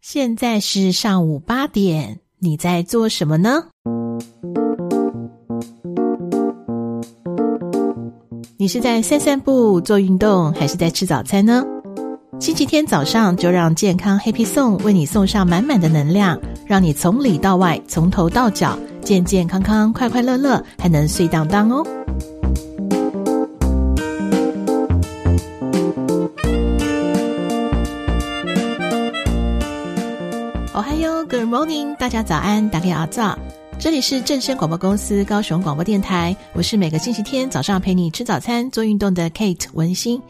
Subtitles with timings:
[0.00, 3.64] 现在是上午八点，你在做什么呢？
[8.56, 11.62] 你是在散散步、做运动，还是在吃早餐呢？
[12.40, 21.86] 星期天早上就让健康 Happy Song 为你送上满满的能量，让你从里到外、从头到脚健健康康、快快乐乐，还能睡当当哦。
[31.30, 33.38] Good morning，大家早安，大家早。
[33.78, 40.20] 这里是正声广播公司高雄广播电台，我是每个星期天早上陪你吃早餐、做运动的 Kate 文心。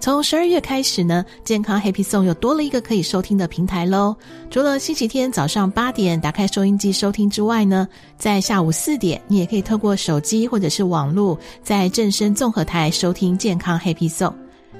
[0.00, 4.16] 从十二月开始呢，健康 Happy Song 又多了一个可以收听的平台喽。
[4.50, 7.86] 除了星期天早上八点打开收音机收听之外呢，
[8.18, 14.34] 在下午四点，你也可以透过手机或者是网络，在正声综合台收听健康 Happy Song。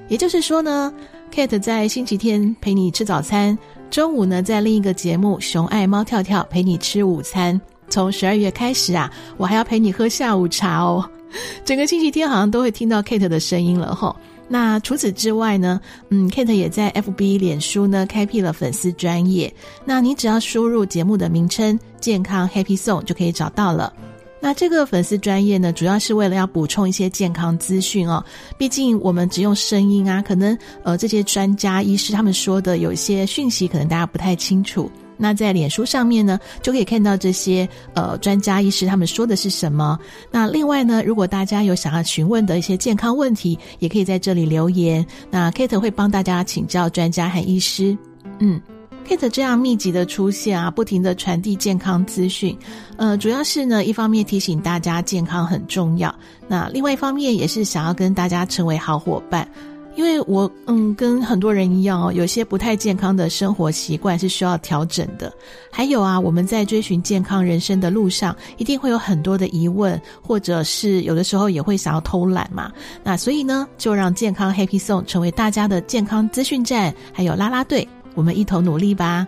[0.09, 0.93] 也就是说呢
[1.33, 3.57] ，Kate 在星期天陪你吃早餐。
[3.91, 7.61] 中午呢，在另一个节目《熊爱猫跳跳》陪你吃午餐。
[7.89, 11.05] 从十二月开始啊，我还要陪你喝下午茶哦。
[11.65, 14.15] 整个星期天好像都会听到 Kate 的声音了吼。
[14.47, 19.53] 那除此之外呢，嗯，Kate 也在 FB 脸书呢开辟了粉丝专业。
[19.85, 23.93] 那你只要输入节目的名称“健康 Happy Song” 就可以找到了。
[24.41, 28.25] 那这个粉丝专业呢，主要是为了要补充一些健康资讯哦。
[28.57, 34.91] 毕竟我们只用声音啊，可能呃这些专家医师他们说的有一些讯息，可能大家不太清楚。
[35.19, 39.99] 那在脸书上面呢，就可以看到这些呃专家医师他们说的是什么。
[40.31, 45.07] 那另外呢，如果大家有想要询问的一些健康问题，也可以在这里留言。
[45.31, 47.95] 那 Kate 会帮大家请教专家和医师。
[48.39, 48.59] 嗯。
[49.07, 52.57] Kate 这样密集的出现啊，不停的传递健康资讯，
[52.97, 56.15] 呃，主要是呢，一方面提醒大家健康很重要，
[56.47, 59.49] 那另外一方面也是想要跟大家成为好伙伴，
[59.97, 65.33] 因为我嗯跟很多人一样哦，有些不太健康的生活习惯是需要调整的，
[65.73, 72.71] 还有啊，我们在追寻健康人生的路上，一定会有很多的疑问，或者是有的时候也会想要偷懒嘛，
[73.03, 77.89] 那所以呢，就让健康 Happy Song 成为大家的健康资讯站，还有啦啦队。
[78.15, 79.27] 我们一同努力吧！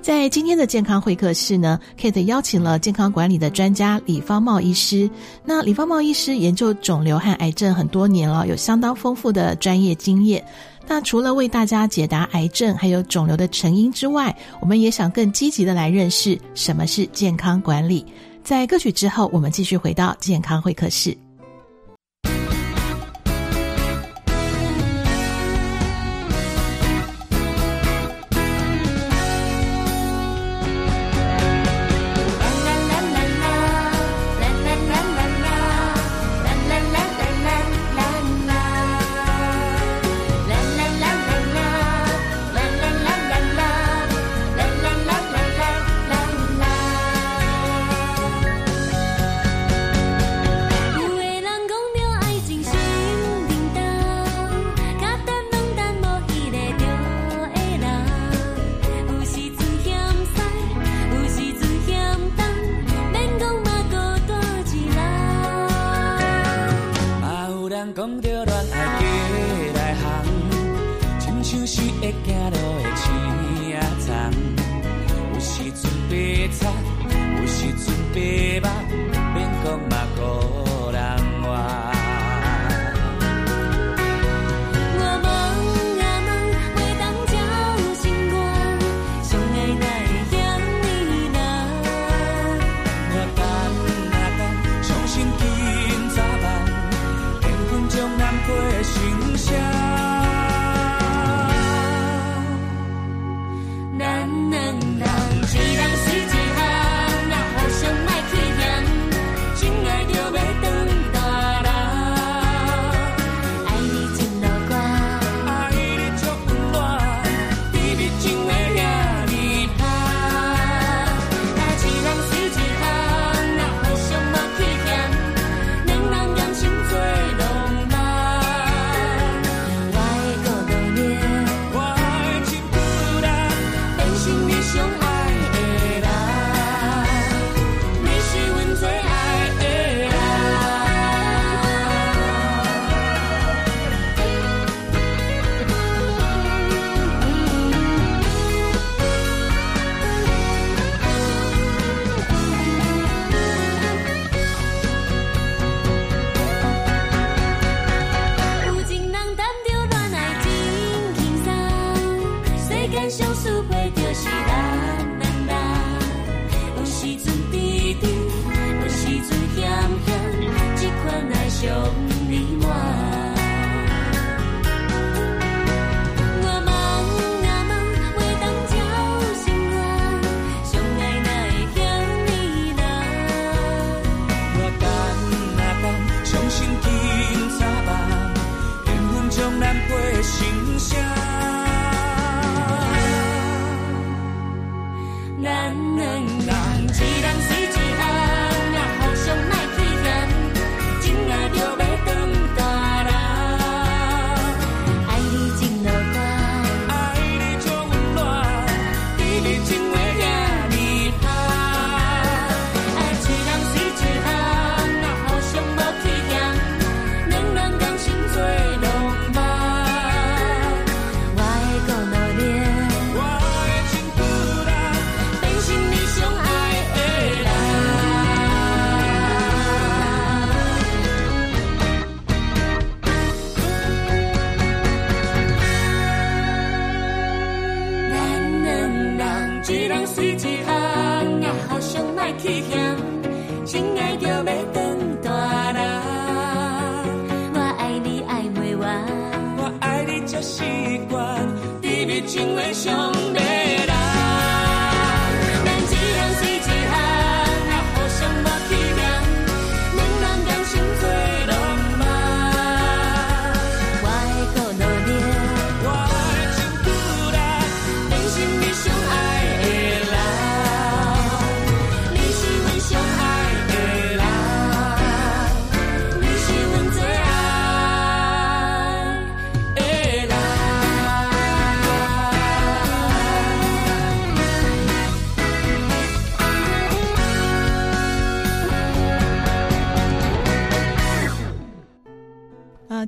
[0.00, 5.08] 在今天的健康会客室呢，Kate 邀请了健康管理的专家李芳茂医师。
[5.44, 10.44] 那李芳茂医师研究肿瘤和癌症很多年了，有相当丰富的专业经验。
[10.88, 18.04] 那除了为大家解答癌症还有肿瘤的成因之外，我们也想更积极的来认识什么是健康管理。
[18.42, 21.16] 在歌曲之后，我们继续回到健康会客室。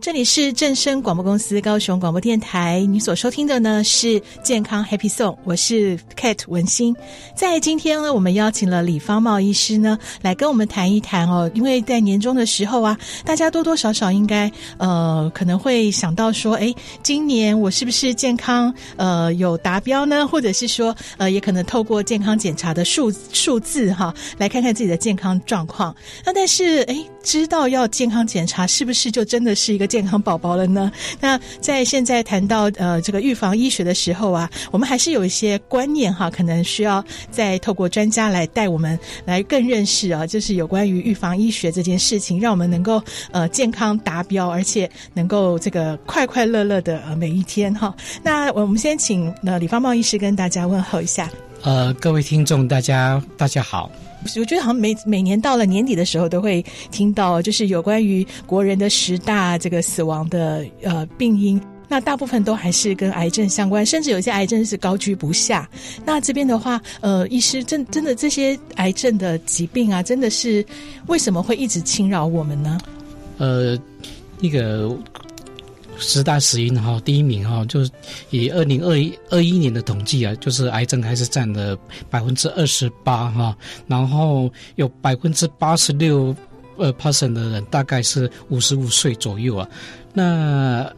[0.05, 6.95] 这里是正声广播公司高雄广播电台，你所收听的呢是健康 Happy Song，我是 Kate 文心。
[7.35, 20.29] 在今天呢，我们邀请了李芳茂医师呢来跟我们谈一谈哦，因为在年终的时候啊，大家多多少少应该呃可能会想到说，诶，今年我是不是健康呃有达标呢？
[20.29, 25.97] 或者是说呃也可能透过健康检查的数数字哈，来看看自己的健康状况。
[26.27, 30.93] 那但是诶，知道要健康检查，是不是就真的是一个健康宝宝了呢？
[31.19, 47.94] 那在现在谈到呃这个预防医学的时候啊，我们还是有一些观念哈，可能需要再透过专家来带我们来更认识啊，就是有关于预防医学这件事情，让我们能够呃健康达标，而且能够这个快快乐乐的呃每一天哈。
[48.23, 51.31] 那我们先请呃李芳茂医师跟大家问候一下。
[51.62, 53.91] 呃，各位听众，大家大家好。
[54.37, 65.69] 我觉得好像每每年到了年底的时候，都会听到就是有关于国人的十大这个死亡的呃病因，那大部分都还是跟癌症相关，甚至有些癌症是高居不下。
[66.05, 70.65] 那这边的话，呃，医师真真的这些癌症的疾病啊，真的是
[71.06, 72.79] 为什么会一直侵扰我们呢？
[73.38, 73.79] 呃，
[74.41, 74.97] 那个。
[75.99, 77.91] 十大死因哈，第一名哈，就是
[78.31, 81.76] 以二零二一二一年的统计啊，就是癌症还是占了
[82.10, 86.34] 百分之二十八哈，然后有百分之八十六
[86.77, 89.69] 呃 percent 的人大概是五十五岁左右啊，
[90.13, 90.91] 那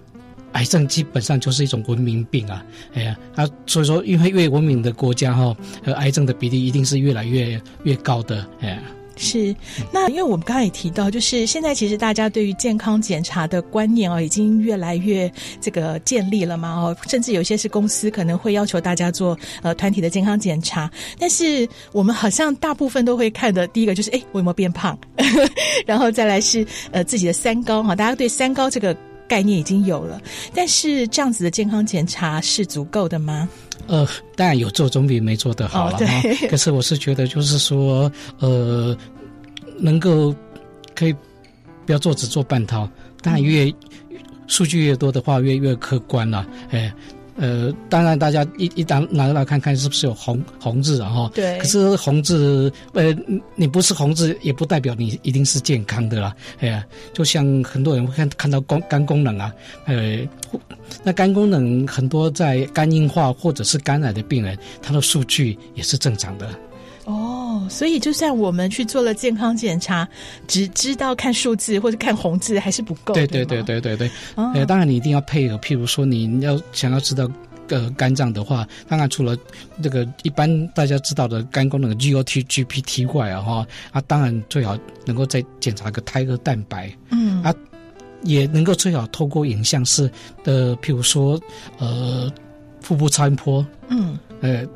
[0.52, 8.82] 癌症基本上就是一种文明病啊，哎呀，啊，所以说因为越文明的国家哈，和癌症的比例一定是越来越越高的，哎。
[9.16, 9.54] 是，
[9.90, 15.30] 那因为我们刚刚也提到，就是现在其实大家对于健康检查的观念哦，已经越来越
[15.60, 24.98] 这个建立了嘛哦，甚至有些是公司可能会要求大家做呃团体的健康检查，但是我们好像大部分都会看的第一个就是哎，我有没有变胖，
[25.86, 28.94] 然后再来是呃自己的三高哈，大家对三高这个
[29.26, 30.20] 概念已经有了，
[30.54, 33.48] 但是这样子的健康检查是足够的吗？
[33.86, 36.04] 呃，当然有做总比没做的好了哈。
[36.06, 38.96] 哦、可是我是觉得，就是说，呃，
[39.78, 40.34] 能够
[40.94, 41.14] 可以
[41.84, 42.88] 不要做只做半套，
[43.22, 43.72] 当然越
[44.46, 46.92] 数据越多的话，越越客观了，哎。
[47.36, 51.10] 呃，当然，大家一一旦拿来看看是不是有红红字啊？
[51.10, 51.58] 哈，对。
[51.58, 53.14] 可是红字，呃，
[53.54, 56.34] 你不是红字，也不代表你一定是健康的啦。
[56.60, 59.52] 哎呀，就像很多人会看看到肝肝功能啊，
[59.84, 60.18] 呃，
[61.02, 66.48] 那肝功能很多在肝硬化或者是肝癌的病人，他的数据也是正常的。
[67.06, 70.06] 哦，所以就算我们去做了健康检查，
[70.48, 73.14] 只知道看数字或者看红字还是不够。
[73.14, 74.10] 对对对对对对。
[74.34, 77.30] 呃、哦，当然你一定要配合，譬如说你要想要知道
[77.68, 79.38] 呃肝脏的话，当然除了
[79.80, 87.54] 这个一般大家知道的肝功能 GOT、GPT 外啊哈，啊当然最好能够再检查个胎儿蛋白，嗯啊，
[88.24, 90.10] 也能够最好透过影像式
[90.42, 91.40] 的，譬如说
[91.78, 92.28] 呃
[92.80, 94.66] 腹部超音波，嗯呃。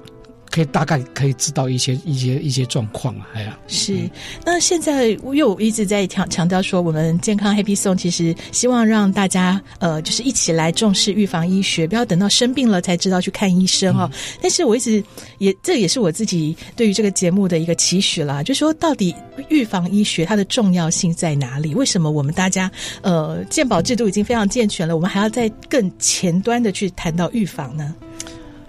[0.51, 3.97] 可以大概可以知道一些一些一些状况啊，哎呀，是。
[4.45, 14.11] 那现在又一直在强强调说，我们健康 Happy Song 其实希望让大家呃，就是一起来重视预防医学，不要等到生病了才知道去看医生哈、哦。
[14.13, 15.03] 嗯、但是我一直
[15.39, 19.15] 也这也是我自己对于这个节目的一个期许啦，就是说到底
[19.49, 21.73] 预防医学它的重要性在哪里？
[21.75, 22.69] 为什么我们大家
[23.03, 27.95] 呃健保制度已经非常健全了，我们还要在更前端的去谈到预防呢？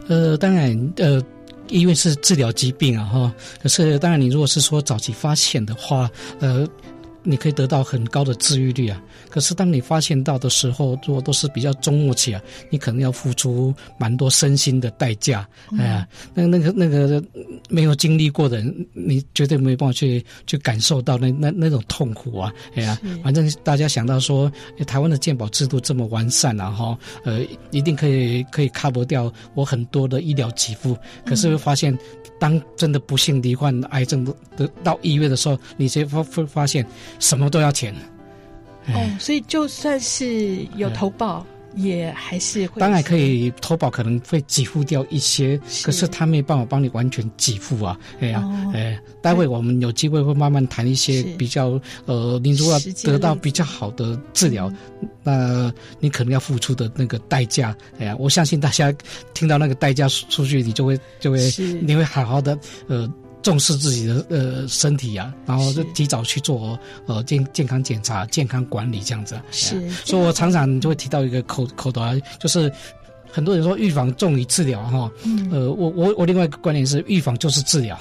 [0.07, 1.19] 呃，当然呃。
[1.71, 6.07] 因为是治疗疾病啊，哈，可是当然，你如果是说早期发现的话，
[6.39, 6.67] 呃。
[7.23, 8.99] 你可以得到很高的治愈率啊，
[9.31, 15.47] 可是当你发现到的时候，如果都是比较中末期啊，你可能要付出蛮多身心的代价。
[15.71, 17.23] 嗯、哎呀，那那个那个
[17.69, 22.53] 没有经历过的人，你绝对没办法去去感受到那那那种痛苦啊。
[22.75, 24.51] 哎呀，反正大家想到说，
[24.85, 27.39] 台湾的健保制度这么完善啊，哈，呃，
[27.71, 31.93] 一定可以可以 cover 掉我很多的医疗给付，可是会发现。
[31.93, 31.99] 嗯
[32.41, 34.25] 当真的不幸罹患癌症
[34.57, 36.83] 的到医院的时候，你才发会发现
[37.19, 37.93] 什么都要钱。
[38.87, 41.45] 哦，所以就算是有投保。
[41.77, 47.97] 也还是会，当然可以投保，可能会给付掉一些，是可是他没办法帮你完全给付啊。
[48.19, 54.69] 哎呀，哎，待会我们有机会会慢慢谈一些比较，呃，你如果要得到比较好的治疗，
[55.23, 58.93] 那你可能要付出的那个代价，哎呀，我相信大家
[59.33, 61.39] 听到那个代价出去，你就会就会，
[61.81, 63.09] 你会好好的，呃。
[63.41, 69.39] 重视自己的呃身体啊，然后就及早去做呃健健康检查、健康管理这样子。
[69.51, 72.71] 是，所以我常常就会提到一个口口头啊，就是
[73.31, 75.11] 很多人说预防重于治疗哈。
[75.23, 75.49] 嗯。
[75.51, 77.97] 呃，我我我另外一个观点是，预防就是治疗。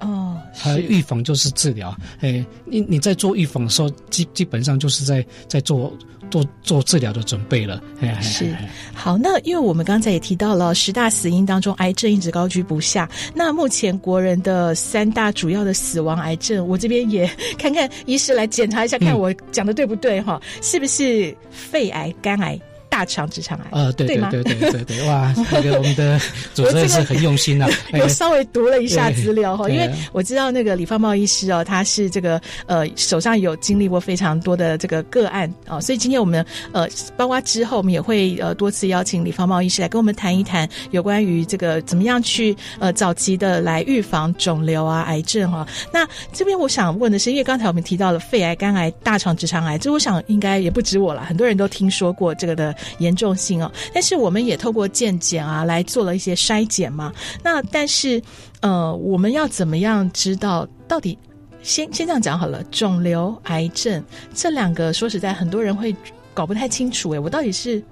[0.00, 0.36] 哦。
[0.52, 1.96] 还有预防就是治疗。
[2.20, 5.92] 哎，你你在做预防的时候，基基本上就是在在做。
[6.30, 7.82] 做做治疗的准备了，
[8.22, 8.54] 是
[8.94, 9.18] 好。
[9.18, 13.08] 那因为我们刚才也提到了十大死因当中，癌症一直高居不下。
[13.34, 20.40] 那目前国人的三大主要的死亡癌症，我这边也看看医师来检查一下，看我讲的对不对哈？
[20.42, 22.58] 嗯、是不是肺癌、肝癌？
[22.90, 26.20] 大肠直肠癌呃，对对对对对对，哇， 那个我们的
[26.54, 27.66] 主持人是很用心的。
[27.92, 45.66] 我稍微读了一下资料哈，因为我知道那个李方茂医师哦，他是这个呃手上有经历过非常多的这个个案啊，所以今天我们呃包括之后我们也会呃多次邀请李方茂医师来跟我们谈一谈有关于这个怎么样去呃早期的来预防肿瘤啊癌症哈。
[45.92, 52.74] 那这边我想问的是，因为刚才我们提到了肺癌、肝癌、大肠直肠癌，这我想应该也不止我了，很多人都听说过这个的。
[52.98, 57.12] 严重性哦，但是我们也透过健检啊来做了一些筛检嘛。
[57.42, 58.22] 那但是
[58.60, 61.16] 呃，我们要怎么样知道到底？
[61.62, 64.02] 先先这样讲好了，肿瘤、癌症
[64.34, 65.94] 这两个，说实在，很多人会
[66.32, 67.10] 搞不太清楚。
[67.10, 67.82] 哎，我到底是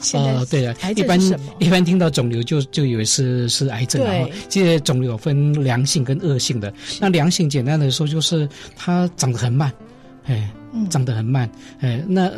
[0.00, 1.20] 现在呃，对啊，一般
[1.60, 6.74] 一般听到肿瘤就就以为是是癌症，然后这些肿瘤分良性跟恶性的。
[6.98, 9.72] 那良性简单的说就是它长得很慢，
[10.24, 10.50] 哎，
[10.90, 12.28] 长得很慢，哎，那。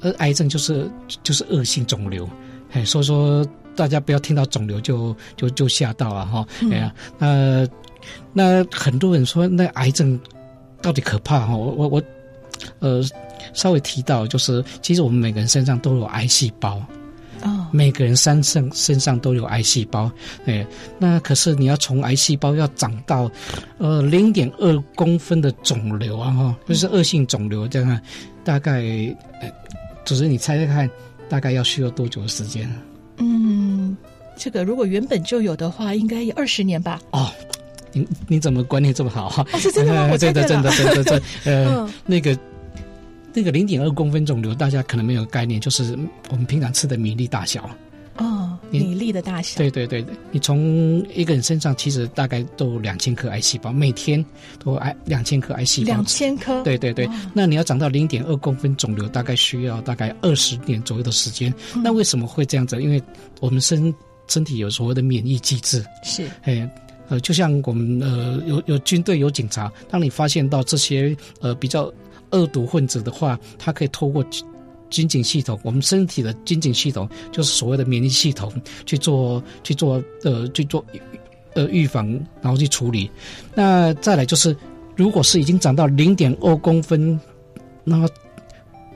[0.00, 0.90] 而癌症就是
[1.22, 2.28] 就是恶性肿瘤，
[2.72, 7.68] 哎，所以说大家不要听到肿瘤就就就吓到了哈，哎呀，那
[8.32, 10.18] 那很多人说那癌症
[10.80, 12.02] 到底可怕哈，我我我
[12.78, 13.02] 呃
[13.54, 16.80] 稍微提到就是，其实我们每个人身上都有癌细胞，
[17.42, 20.10] 哦，每个人身上身上都有癌细胞，
[20.46, 20.66] 哎，
[20.98, 23.30] 那可是你要从癌细胞要长到
[23.78, 28.00] 呃零点二公分的肿瘤啊哈，就是恶性肿瘤这样，
[28.44, 28.82] 大概。
[30.08, 30.90] 只是你猜猜看，
[31.28, 32.66] 大概要需要多久的时间？
[33.18, 33.94] 嗯，
[34.38, 36.98] 这个如果原本就有的话，应该有二十年吧。
[37.10, 37.30] 哦，
[37.92, 39.28] 你你怎么观念这么好？
[39.52, 40.08] 哦，是真的吗？
[40.16, 42.38] 真的真的真的真的 呃，嗯、那个
[43.34, 45.94] 那个零点二公分肿瘤，大家可能没有概念，就是
[46.30, 47.68] 我们平常吃的米粒大小。
[48.18, 49.56] 哦，米粒的大小。
[49.58, 54.24] 对对对对，你从一个人身上其实大概都有两千颗癌细胞，每天
[54.62, 55.86] 都癌两千颗癌细胞。
[55.86, 56.62] 两千颗。
[56.62, 61.52] 对对对，哇那你要长到零点二公分肿瘤，大概需要大概二十年左右的时间。
[61.74, 62.82] 嗯、那为什么会这样子？
[62.82, 63.00] 因为
[63.40, 63.94] 我们身
[64.26, 65.84] 身体有所谓的免疫机制。
[66.02, 66.28] 是。
[66.42, 66.68] 哎，
[67.08, 71.92] 呃，就像我们呃有有军队有警察，当你发现到这些呃比较
[72.30, 74.24] 恶毒分子的话，他可以透过。
[74.90, 78.52] 军警系统，我们身体的军警系统就是所谓的免疫系统，
[78.86, 80.84] 去做去做呃去做
[81.54, 82.08] 呃预防，
[82.40, 83.10] 然后去处理。
[83.54, 84.56] 那再来就是，
[84.96, 87.18] 如果是已经长到零点二公分，
[87.84, 88.08] 那么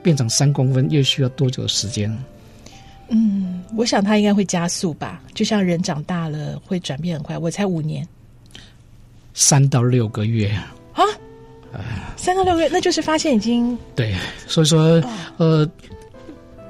[0.01, 2.11] 变成三公分，又需要多久的时间？
[3.09, 7.37] 嗯，我想它应该会加速吧，就像人长大了会转变很快。
[7.37, 8.07] 我才五年，
[9.33, 10.49] 三到六个月
[10.93, 11.03] 啊，
[12.15, 14.15] 三到六个月，那就是发现已经对，
[14.47, 15.01] 所以说、
[15.37, 15.69] 哦、呃，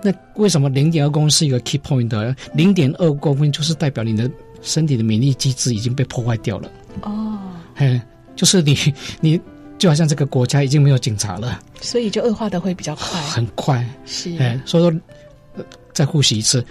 [0.02, 2.36] 那为什么零点二公分是一个 key point？
[2.54, 4.30] 零点二公分就是代表你的
[4.62, 7.38] 身体的免疫机制已经被破坏掉了哦，
[7.76, 8.00] 嘿，
[8.36, 8.78] 就是你
[9.22, 9.42] 你。
[9.80, 14.34] 就好像这个国家已经没有警察了，所以就恶化的会比较快，很快是。
[14.38, 16.66] 哎，所以说，再复习一次，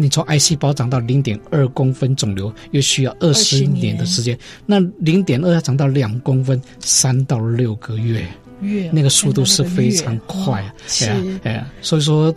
[0.00, 4.38] 你从癌细胞长到零点二公分肿瘤，又需要二十年的时间。
[4.64, 8.24] 那零点二要长到两公分，三到六个月，
[8.60, 10.62] 月那个速度是非常快。
[10.62, 11.06] 哦、是
[11.42, 12.32] 哎呀，所以说，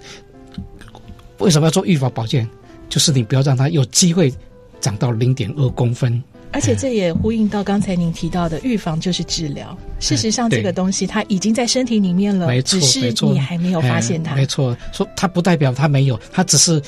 [1.38, 2.48] 为什么要做预防保健？
[2.89, 4.34] 就是你不要让它有机会
[4.80, 6.22] 长到零点二公分。
[6.53, 9.77] 而且这也呼应到刚才您提到的，预防就是治疗。
[10.01, 14.36] 事实上，这个东西它已经在身体里面了，没错，只是你还没有发现它。
[14.36, 16.82] 没错，说它不代表它没有，它只是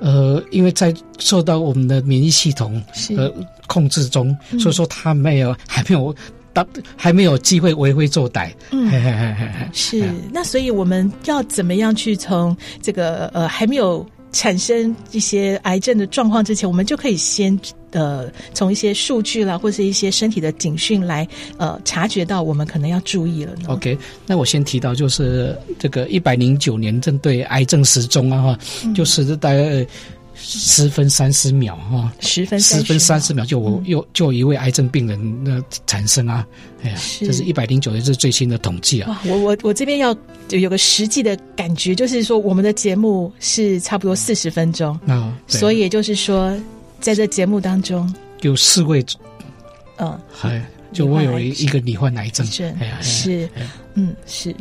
[0.00, 2.82] 呃，因为在受到我们的免疫系统
[3.16, 3.32] 呃
[3.66, 6.14] 控制中，所以说他没有，还没有
[6.52, 8.52] 到还没有机会为非作歹。
[8.70, 10.04] 嗯，嘿嘿嘿嘿是。
[10.32, 17.58] 那所以我们要怎么样去从这个呃还没有产生一些癌症的状况之前，我们就可以先。
[17.92, 21.26] 呃，从一些数据啦，或是一些身体的警讯来，
[21.56, 23.68] 呃，察觉到我们可能要注意了呢。
[23.68, 29.86] OK，那我先提到就是这个一百零九年针对癌症时钟啊，哈、嗯，就是大概
[30.34, 36.46] 十分三十秒哈，十分十分三十秒就我又、嗯、就一位癌症病人的产生啊，
[36.82, 39.22] 哎呀，是这是一百零九年是最新的统计啊。
[39.26, 40.14] 我我我这边要
[40.50, 46.54] 有个实际的感觉，就是说我们的节目是差不多四十分钟，啊，所以也就是说。
[47.00, 48.12] 在这节目当中，
[48.42, 49.04] 有四位，
[49.98, 50.62] 嗯，还
[50.92, 52.46] 就我有一个罹患癌症，
[52.80, 53.48] 哎呀，是，
[53.94, 54.54] 嗯，是。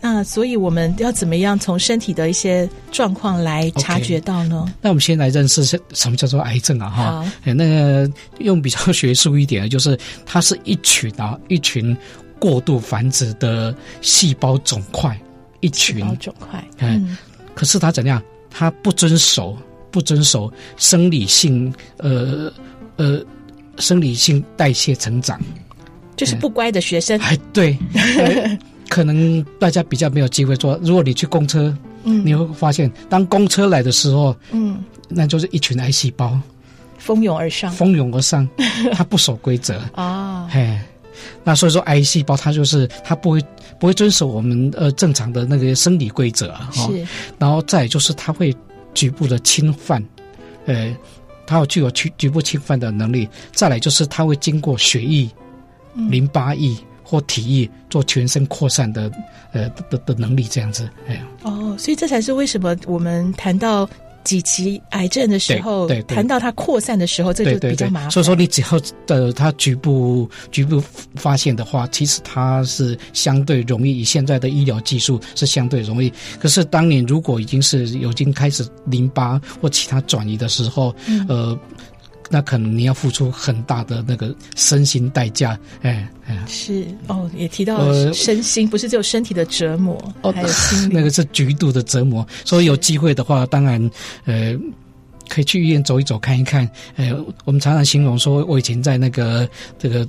[0.00, 6.90] 那所以我们要怎么样从身体的一些状况来察觉到呢？Okay, 那我们先来认识什么叫做癌症啊？
[6.90, 8.08] 哈，那个
[8.38, 11.96] 用比较学术一点的，就是它是一群啊，一群
[12.38, 15.18] 过度繁殖的细胞肿块，
[15.60, 17.16] 一群肿块，嗯，
[17.54, 18.22] 可是它怎样？
[18.50, 19.56] 它不遵守。
[19.96, 22.52] 不遵守生理性呃
[22.96, 23.18] 呃
[23.78, 25.40] 生理性代谢成长，
[26.16, 27.18] 就是不乖的学生。
[27.20, 27.74] 哎，对，
[28.90, 30.78] 可能大家比较没有机会做。
[30.82, 36.38] 如果你去公车，嗯，你会发现，当公车来的时候，嗯，那就是一群癌细胞
[36.98, 38.46] 蜂拥而上，蜂拥而上，
[38.92, 40.46] 它不守规则啊。
[40.50, 40.78] 嘿，
[41.42, 43.42] 那所以说，癌细胞它就是它不会
[43.80, 46.68] 不会遵守我们呃正常的那个生理规则啊。
[46.70, 47.06] 是，
[47.38, 48.54] 然后再就是它会。
[48.96, 50.02] 局部的侵犯，
[50.64, 50.96] 呃，
[51.46, 53.28] 它有具有局局部侵犯的能力。
[53.52, 55.30] 再来就是它会经过血液、
[55.94, 59.12] 嗯、淋巴液或体液做全身扩散的，
[59.52, 60.88] 呃的的能力，这样子。
[61.06, 63.88] 哎，哦，所以这才是为什么我们谈到。
[64.26, 68.10] 几期癌症的时候，对，谈到它扩散的时候，这就比较麻烦。
[68.10, 70.82] 所以说，你只要的它局部局部
[71.14, 74.00] 发现的话，其实它是相对容易。
[74.00, 76.12] 以现在的医疗技术是相对容易。
[76.40, 81.58] 可是，当你如果已经是已经开始淋巴或其他转移的时候，嗯、呃。
[82.30, 92.26] 那可能你要付出很大的那个身心代价，哎哎，是哦，也提到了身心，呃、不是只有身体的折磨，哦，还有 心，那个是极度的折磨。
[92.44, 93.90] 所以有机会的话，当然，
[94.24, 94.54] 呃，
[95.28, 96.68] 可以去医院走一走，看一看。
[96.96, 97.12] 呃，
[97.44, 100.06] 我们常常形容说，我以前在那个这个。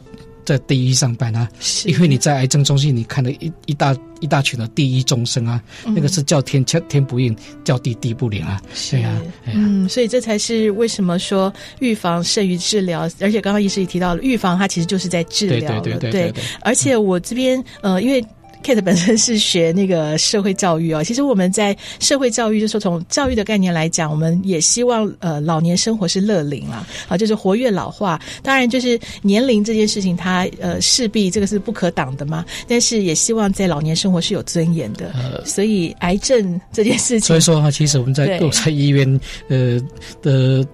[0.47, 1.45] 在第一上班啊，
[1.83, 9.21] 因为你在癌症中心，你看了一一大一大群的第一众生啊，嗯、那个是叫天天不应，叫地地不灵啊，对呀、啊，
[9.53, 18.23] 嗯，所以这才是为什么说预防胜于治疗，而且刚刚医师也提到了，预防它其实就是在治疗了，对对对，对，对，对，而且我这边呃，因为。
[18.63, 28.19] Kate 本身是学那个社会教育哦，其实我们在社会教育，就是说从教育的概念来讲，我们也希望呃老年生活是乐龄啦，啊，就是活跃老化。
[28.43, 32.43] 当然，就是年龄这件事情，它呃势必这个是不可挡的嘛。
[32.67, 35.11] 但是也希望在老年生活是有尊严的。
[35.13, 39.79] 呃，所以癌症这件事情，所以说哈，其实我们在都在医院呃
[40.21, 40.65] 的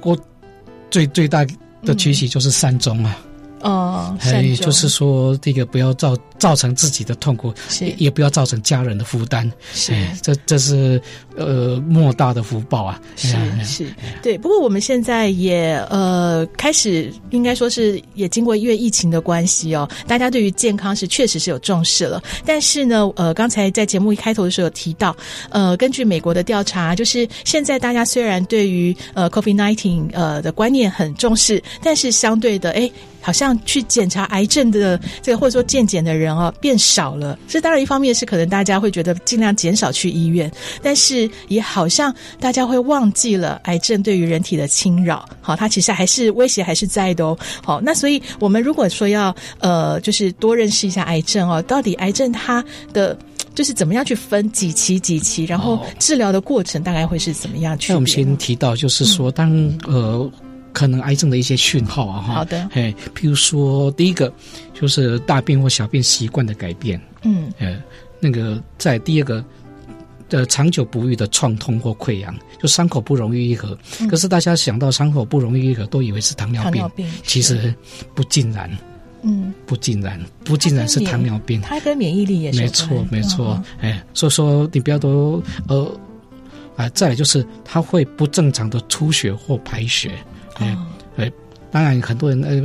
[0.00, 0.16] 过
[0.90, 1.44] 最最大
[1.84, 3.18] 的学习就是善终啊。
[3.62, 11.00] 哦，还有就是说，这个不要造造成自己的痛苦，也也不要造成家人的负担，是这这是
[11.36, 13.00] 呃莫大的福报啊！
[13.14, 13.86] 是是，
[14.22, 14.38] 对。
[14.38, 22.22] 不过我们现在也呃开始，应该说是也经过因为疫情的关系哦，大家对于健康是确实是有重视了。
[22.46, 25.14] 但是呢，呃，刚才在节目一开头的时候有提到，
[25.50, 32.90] 呃，根据美国的调查，就是现在大家虽然对于呃 COVID nineteen 呃的观念很重视，但是相对的，哎。
[33.22, 37.38] 好像去检查癌症的这个或者说健检的人人哦变少了。
[37.48, 40.50] 这当然一方面是可能大家会觉得尽量减少去医院，
[40.82, 45.28] 但是也好像大家会忘记了癌症对于人体的侵扰。
[45.40, 47.36] 好，它其实还是威胁还是在的哦。
[47.62, 53.16] 好，那所以我们如果说要呃，就是多认识一下癌症哦，到底癌症它的。
[53.52, 57.92] 就是怎么样去分几期几期，然后治疗的过程大概会是怎么样去？
[57.92, 60.30] 那我们先提到，就是说，当、嗯、呃
[60.72, 64.32] 可能癌症的一些讯号啊，哈，好的，哎，譬如说，第一个
[64.72, 67.82] 就是大便或小便习惯的改变，嗯，呃，
[68.18, 69.44] 那个在第二个
[70.30, 74.08] 呃长久不愈的创痛或溃疡，就伤口不容易愈合、嗯。
[74.08, 77.74] 可是大家想到伤口不容易愈合，都以为是糖尿病，糖尿病其实
[78.14, 78.70] 不尽然。
[79.22, 82.60] 嗯，不尽然，不尽然是糖尿病，它跟免疫力也是。
[82.62, 85.94] 没错，没错，哎，所以说你不要都呃，
[86.74, 90.12] 啊，再来就是它会不正常的出血或排血，
[90.60, 90.76] 哎，
[91.16, 91.32] 哎、哦，
[91.70, 92.62] 当然很多人呃，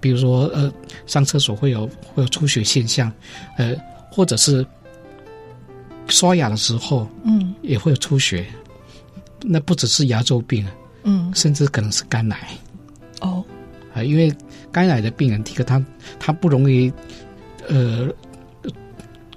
[0.00, 0.72] 比如说呃，
[1.06, 3.12] 上厕所会有会有出血现象，
[3.56, 3.74] 呃，
[4.10, 4.64] 或者是
[6.06, 8.46] 刷牙的时候，嗯，也会有出血，
[9.42, 10.64] 那不只是牙周病，
[11.02, 12.48] 嗯，甚至可能是肝癌，
[13.20, 13.44] 哦，
[13.92, 14.32] 啊，因为。
[14.70, 15.82] 肝癌的病人，第一个他
[16.20, 16.92] 他不容易，
[17.68, 18.06] 呃，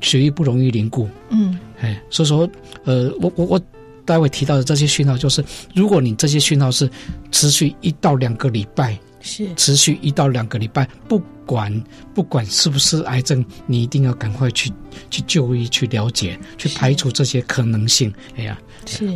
[0.01, 2.47] 血液不容易凝固，嗯，哎，所以说，
[2.83, 3.61] 呃，我我我
[4.11, 5.41] 待会提到的这些讯号，就是
[5.73, 6.89] 如果你这些讯号是
[7.31, 9.47] 持续一到两个礼拜，是。
[9.55, 14.69] 持续一到两个礼拜，不管不管是不是癌症，你一定要赶快去
[15.09, 18.13] 去就医、去了解、去排除这些可能性。
[18.35, 19.07] 哎呀，是。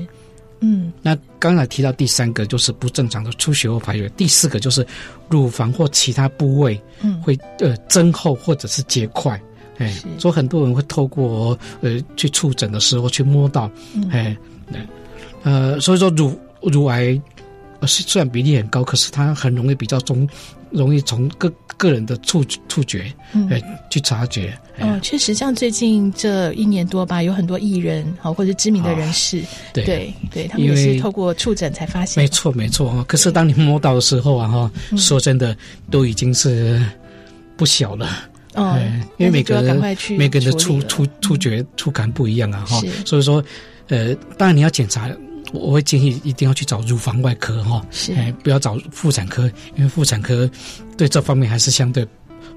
[0.61, 4.87] 嗯，那刚才提到第三个就是不正常的出血或排血，第四个就是
[5.29, 9.39] 乳房或其他部位，嗯，会呃增厚或者是结块，
[9.77, 13.69] 哎，所以很多人会透过呃去触诊的时候去摸到，
[14.09, 14.35] 哎，
[15.43, 17.19] 呃，所以说乳乳癌，
[17.79, 20.27] 呃虽然比例很高，可是它很容易比较中。
[20.71, 23.49] 容易从个个人的触触觉，嗯，
[23.89, 24.53] 去察觉。
[24.81, 32.21] 哦，确实，像最近这一年多吧，有很多艺人，好或者知名的人士，哦、对对，对，他们也是透过触诊才发现。
[32.21, 33.01] 没错，没错。
[33.07, 35.55] 可是当你摸到的时候啊，哈，说真的，
[35.89, 36.83] 都已经是
[37.55, 38.09] 不小了。
[38.55, 38.77] 哦，
[39.17, 39.77] 因为每个人
[40.17, 42.81] 每个人的触触触觉触感不一样啊，哈。
[43.05, 43.41] 所以说，
[43.87, 45.09] 呃，当然你要检查。
[45.53, 47.81] 我会建议一定要去找乳房外科哈，
[48.13, 50.49] 哎，不要找妇产科，因为妇产科
[50.97, 52.05] 对这方面还是相对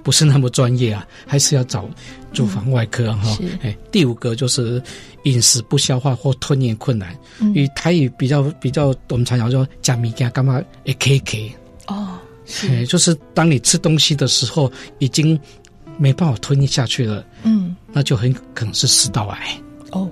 [0.02, 1.88] 不是那么专业啊，还是要找
[2.34, 3.38] 乳房外科哈。
[3.62, 4.82] 哎、嗯，第五个就是
[5.24, 10.60] 饮食不消化或吞咽困难，因为台语比较比较，我们常常说“加米加干嘛
[10.98, 11.52] ”，K K
[11.86, 12.18] 哦，
[12.68, 15.38] 哎，就是当你吃东西的时候已经
[15.98, 19.60] 没办法吞咽下去了，嗯，那就很可能是食道癌
[19.92, 20.10] 哦。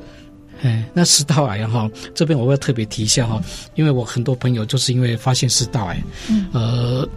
[0.63, 3.43] 哎，那食道癌哈，这边我要特别提一下哈，
[3.75, 7.09] 因为我很多朋友就是因为发现食道癌，嗯，呃，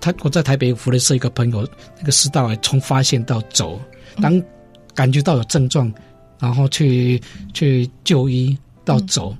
[0.00, 1.66] 他我在台北福雷社一个朋友，
[1.98, 3.80] 那个食道癌从发现到走，
[4.20, 4.42] 当
[4.94, 5.92] 感觉到有症状，
[6.38, 7.20] 然后去
[7.54, 9.36] 去就医到走，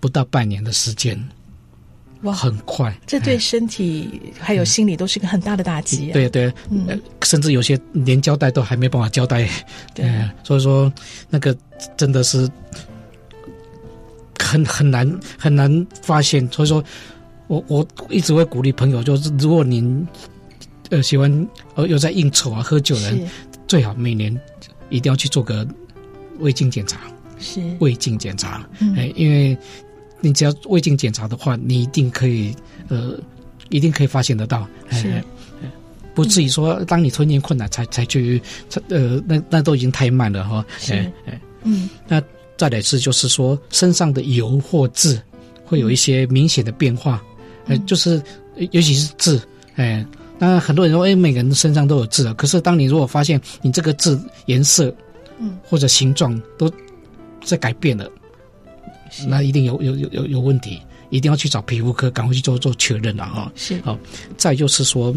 [0.00, 1.16] 不到半年的时间。
[2.22, 2.92] 哇，很快！
[3.06, 6.10] 这对身体还有心理都是一个很大的打击。
[6.10, 9.48] 对对，嗯，甚至有些连交代都还没办法交代。
[9.94, 10.92] 对，所以说
[11.30, 11.56] 那个
[11.96, 12.50] 真的是
[14.36, 16.44] 很很难很难发现。
[16.50, 16.82] 所以说
[17.46, 20.04] 我我一直会鼓励朋友，就是如果您
[20.90, 23.30] 呃喜欢呃有在应酬啊喝酒的人，
[23.68, 24.36] 最好每年
[24.90, 25.64] 一定要去做个
[26.40, 26.98] 胃镜检查。
[27.38, 29.56] 是胃镜检查，哎，因为。
[30.20, 32.54] 你只要胃镜检查的话，你一定可以，
[32.88, 33.18] 呃，
[33.68, 35.22] 一定可以发现得到，是，
[36.14, 38.42] 不至于说当你吞咽困难才才去，
[38.88, 40.64] 呃，那那都已经太慢了哈。
[40.78, 40.92] 是，
[41.26, 42.20] 哎，嗯，那
[42.56, 45.20] 再来是就是说身上的油或痣
[45.64, 47.22] 会有一些明显的变化，
[47.66, 48.20] 呃、嗯，就是
[48.72, 49.40] 尤其是痣，
[49.76, 50.04] 哎，
[50.38, 54.92] 那很多人说，哎，每个人身上都有痣啊，可是当你如果发现你这个痣颜色，
[55.38, 56.68] 嗯，或者形状都
[57.44, 58.10] 在改变了。
[59.26, 63.50] 那一定有有有有有问题，一定要去找皮肤科，赶快去做做确认了哈。
[63.54, 63.98] 是好，
[64.36, 65.14] 再就是说，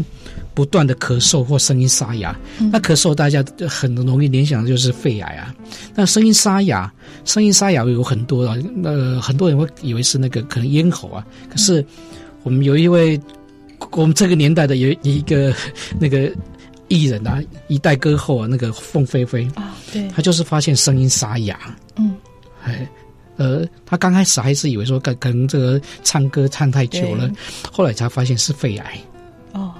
[0.54, 2.38] 不断的咳嗽或声音沙哑。
[2.58, 5.54] 嗯、那咳嗽大家很容易联想的就是肺癌啊。
[5.94, 6.92] 那声音沙哑，
[7.24, 8.56] 声音沙哑有很多啊。
[8.84, 11.26] 呃，很多人会以为是那个可能咽喉啊。
[11.50, 11.84] 可是
[12.42, 13.20] 我们有一位
[13.90, 15.54] 我们这个年代的有一个
[15.98, 16.32] 那个
[16.88, 21.58] 艺人啊，一代歌后啊，那个凤飞飞啊，对，他就是发现声音沙哑。
[21.96, 22.14] 嗯，
[22.64, 22.88] 哎。
[23.42, 27.28] 呃，他刚开始还是以为说，可可能这个唱歌唱太久了，
[27.72, 28.96] 后来才发现是肺癌。
[29.52, 29.74] 哦，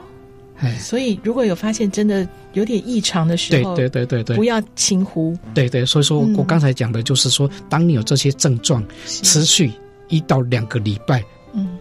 [0.58, 5.38] 哎，所以如果有发现真的有点异常的时候，对对对对对，不要轻忽。
[5.54, 9.70] 对对，所以说我刚才讲的就是说，嗯、当你有这些症状持续
[10.08, 11.22] 一到两个礼拜，
[11.52, 11.78] 嗯，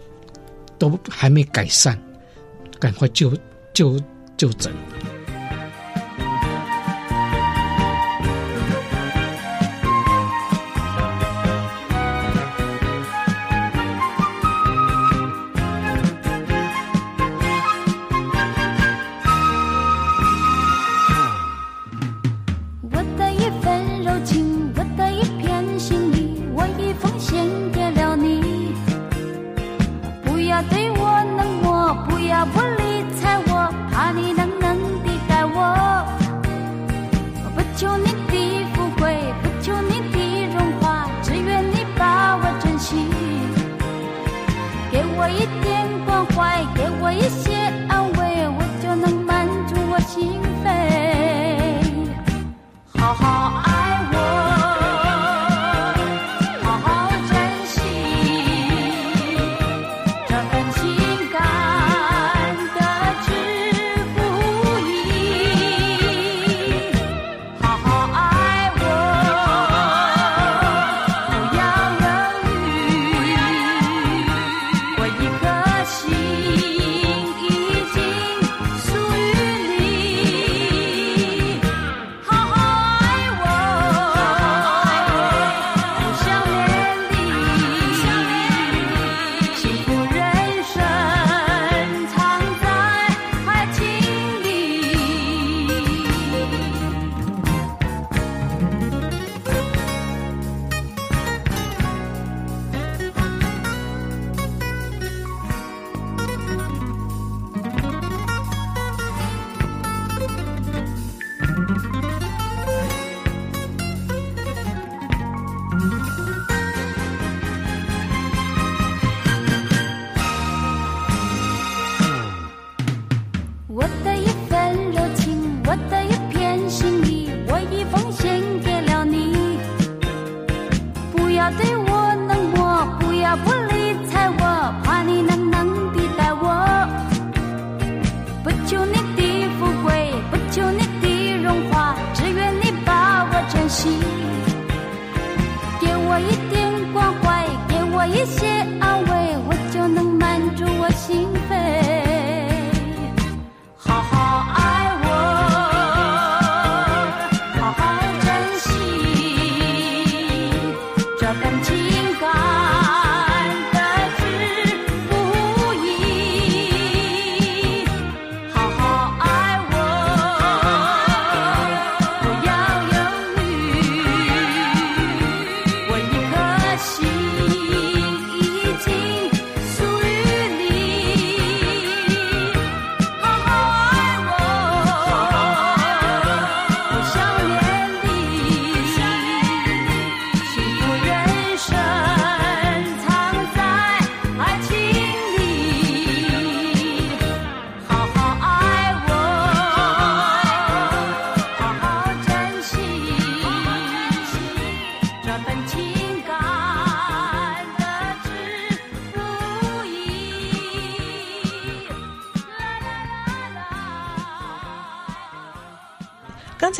[0.78, 1.98] 都还没改善，
[2.78, 3.36] 赶快就
[3.74, 4.00] 就
[4.36, 4.72] 就诊。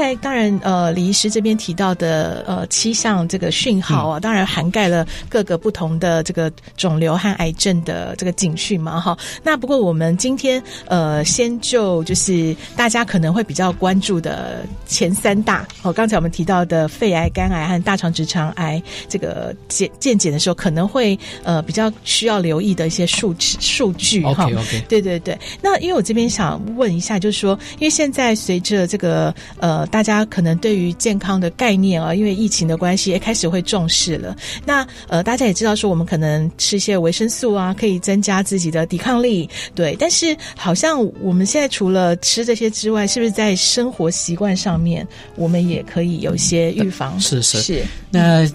[0.03, 9.17] 才当然，呃，李医师这边提到的呃七项这个讯号啊，当然涵盖了各个不同的这个肿瘤和癌症的这个警讯嘛，哈。
[9.45, 24.51] 那不过我们今天呃，先就就是大家可能会比较关注的前三大哦，刚才我们提到的肺癌、肝癌和大肠直肠癌，这个检健检的时候可能会呃比较需要留意的一些数值数据哈。
[24.89, 25.39] 对对对。
[25.61, 29.87] 那因为我这边想问一下，就是说，因为现在随着这个呃。
[29.93, 34.35] 大家可能对于健康的概念啊，因为疫情的关系，也开始会重视了。
[34.65, 39.47] 那呃，大家也知道说，我们可能吃一些维生素啊，可以增加自己的抵抗力。
[39.75, 47.21] 对，但是好像我们现在除了吃这些之外，是不是在生活习惯上面，我们也可以有一些预防？
[47.21, 47.85] 是是是。
[48.11, 48.51] 那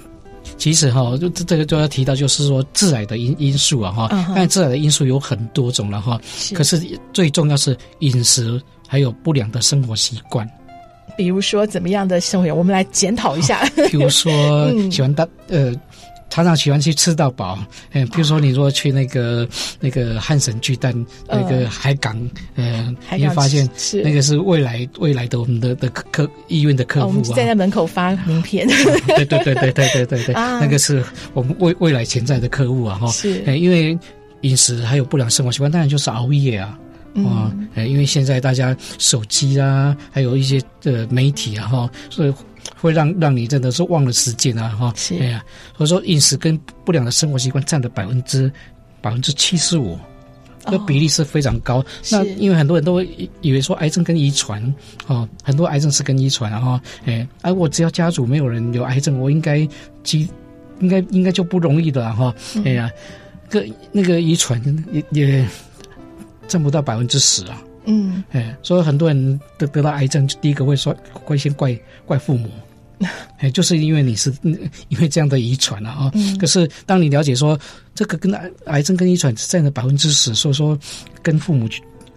[0.58, 4.08] 其实哈，就这个就要提到，就是说致癌的因因素啊哈。
[4.34, 4.48] 但、uh-huh.
[4.48, 6.20] 致癌的因素有很多种了哈。
[6.56, 6.82] 可是
[7.14, 10.50] 最重要是饮食，还有不良的生活习惯。
[11.18, 13.68] 比如说怎么样的生活，我们来检讨一下。
[13.90, 14.32] 比如说
[14.92, 15.82] 喜欢大、嗯、呃，
[16.30, 17.58] 常常喜欢去吃到饱。
[17.94, 19.48] 嗯，比如说你说去那个、啊、
[19.80, 20.94] 那个汉神巨蛋、
[21.28, 22.16] 呃、那个海港，
[22.56, 23.68] 呃，你会发现
[24.04, 28.68] 那个是未来未来的我们的的客医院的客户啊，哦、我们在那门口发名片。
[28.68, 31.04] 对对对对对对对对， 啊、那个是
[31.34, 33.08] 我们未未来潜在的客户啊哈。
[33.08, 33.98] 是，因为
[34.42, 36.78] 饮食还有不良生活习惯，当然就是熬夜啊。
[37.26, 42.34] 啊、嗯，因为现在大家手机啊，还有一些的媒体啊，哈，所以
[42.80, 44.94] 会让让你真的是忘了时间啊，哈。
[44.96, 45.18] 是。
[45.18, 45.44] 哎呀，
[45.78, 48.52] 所以说饮食跟不良的生活习惯占了百分之
[49.02, 49.98] 百分之七十五，
[50.66, 51.84] 这比例是非常高。
[52.12, 54.62] 那因为很多人都会以为说癌症跟遗传，
[55.08, 59.68] 哦，很多癌症是跟遗传，然后，哎，而我只要家族没有人有癌症，我应该
[60.04, 60.28] 基，
[60.80, 62.34] 应该应该就不容易的哈。
[62.64, 62.90] 哎呀。
[63.50, 65.48] 个那个遗传也也
[66.48, 67.62] 占不到百分之十啊。
[67.90, 71.74] 嗯，哎，所以很多人得得到癌症，第一个会说会先怪
[72.06, 72.50] 怪父母，
[73.40, 74.34] 哎，就是因为你是
[74.90, 75.92] 因为这样的遗传啊。
[75.92, 76.38] 啊、嗯。
[76.38, 77.58] 可是当你了解说
[77.96, 80.78] 这个跟癌癌症跟遗传占了百分之十，所以说
[81.22, 81.66] 跟父母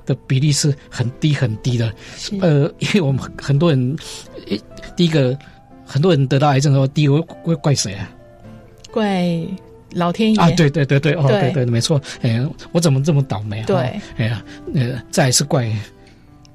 [0.07, 1.95] 的比例是很低很低的。
[2.41, 3.97] 呃， 因为我们很多人，
[4.97, 5.39] 第一个
[5.87, 8.11] 很多人得到癌症的话，第一个会会怪谁啊？
[8.91, 9.47] 怪。
[9.93, 10.41] 老天爷。
[10.41, 11.51] 啊，对对对对，哦，对。
[11.53, 12.41] 对，没错，哎，
[12.73, 13.67] 我怎么这么倒霉啊？
[13.67, 15.71] 对，哎呀，呃，再是怪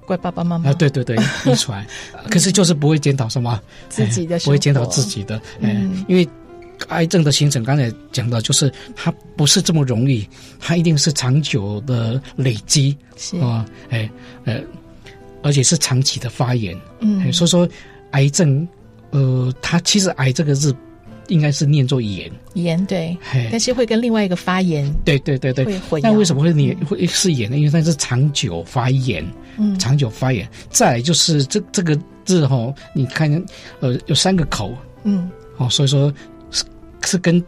[0.06, 0.69] 怪爸爸妈妈。
[0.69, 1.86] 啊，对对对， 遗传，
[2.30, 5.76] 可是就是不会检讨什么自己的，不会检讨自己的，哎，
[6.08, 6.28] 因为
[6.89, 10.28] 癌症的形成，刚才讲到，就是它不是这么容易，
[10.60, 13.38] 它一定是长久的累积，是。
[13.39, 14.10] 啊，哎，
[14.45, 14.62] 呃，
[15.41, 17.67] 而且是长期的发炎，嗯，所以说
[18.12, 18.67] 癌症，
[19.12, 20.76] 呃，它其实癌这个字。
[21.27, 23.17] 应该是念作炎，炎对，
[23.51, 27.57] 但是会跟另外一个发炎，对对对对，那为什么会念会是炎呢？
[27.57, 29.25] 因为它是长久发炎，
[29.57, 30.47] 嗯，长久发炎。
[30.69, 33.31] 再来就是这这个字哈，你看，
[33.79, 36.13] 呃，有三个口，嗯，哦，所以说
[36.51, 36.63] 是
[37.03, 37.43] 是跟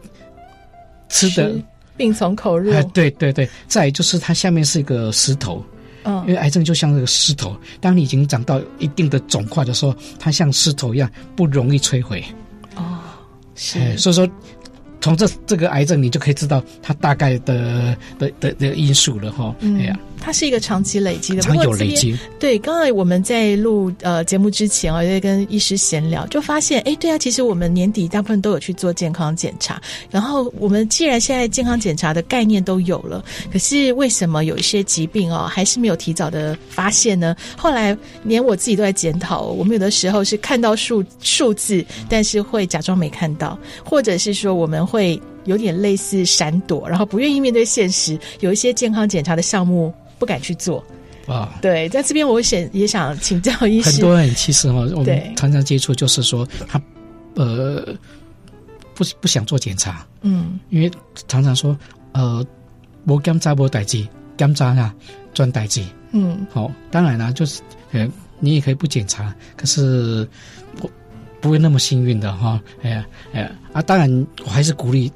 [1.08, 1.54] 吃的
[1.96, 3.48] 病从口入，对对对。
[3.66, 5.64] 再来就是它下面是一个石头，
[6.04, 12.24] 嗯，因为癌症就像这个石头，当你已经长到一定的肿块的时候，它像石头一样不容易摧毁。
[13.58, 14.26] 是，所以说。
[15.00, 19.54] 从这这个癌症，你就可以知道它大概的的的的因素了哈。
[19.60, 22.16] 嗯，哎呀，它是一个长期累积的，长久累积。
[22.40, 29.80] 对，刚才我们在录呃节目之前啊，在跟医师闲聊，就发现，哎，对啊，其实我们年底大部分都有去做健康检查。
[30.10, 37.36] 然后我们既然现在健康检查的概念都有了，可是为什么有一些疾病哦，还是没有提早的发现呢？
[37.56, 44.78] 后来连我自己都在检讨，我们有的时候是看到数数字，但是会假装没看到，或者是说我们。
[44.88, 50.84] 会有点类似闪躲，然后不愿意面对现实，有一些健康检查的项目不敢去做。
[51.26, 51.58] 啊。
[51.60, 56.80] 对，在这边我想也想请教医师，很多人其实哈，我们常常接触就是说他
[57.34, 57.86] 呃
[58.94, 60.90] 不不想做检查，嗯，因为
[61.26, 61.76] 常常说
[62.12, 62.44] 呃
[63.06, 64.94] 我检查不代志，检查啊
[65.32, 67.60] 赚代志，嗯，好、哦，当然啦，就是
[67.92, 68.08] 呃
[68.40, 70.28] 你也可以不检查，可是
[70.80, 70.90] 我。
[71.40, 75.08] 不会那么幸运的哈，哎呀，哎呀，啊，当然我还是鼓励，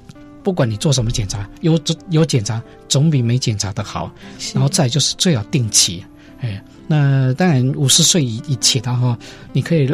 [0.43, 1.79] 不管你做什么检查，有
[2.11, 4.11] 有检查总比没检查的好。
[4.53, 6.05] 然后再就是最好定期，
[6.41, 9.19] 哎，那当然五十岁以以前的话，
[9.53, 9.91] 你可以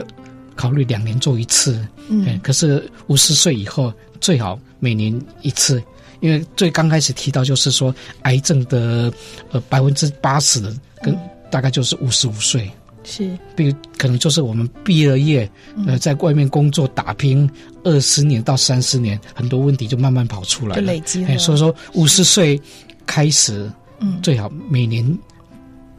[0.55, 5.83] 考虑两年做一次，嗯，可是五十岁以后最好每年一次，
[6.21, 9.13] 因为最刚开始提到就是说癌症的
[9.51, 11.17] 呃百分之八十的跟
[11.51, 12.69] 大概就是五十五岁。
[13.09, 15.51] 是，比如可能就是我们毕了业，
[15.87, 17.51] 呃，在外面工作打拼
[17.85, 21.29] 二十年到三十年，很多问题就慢慢跑出来了，就累积了。
[21.29, 22.61] 哎，所以说五十岁
[23.07, 25.19] 开始，嗯，最好每年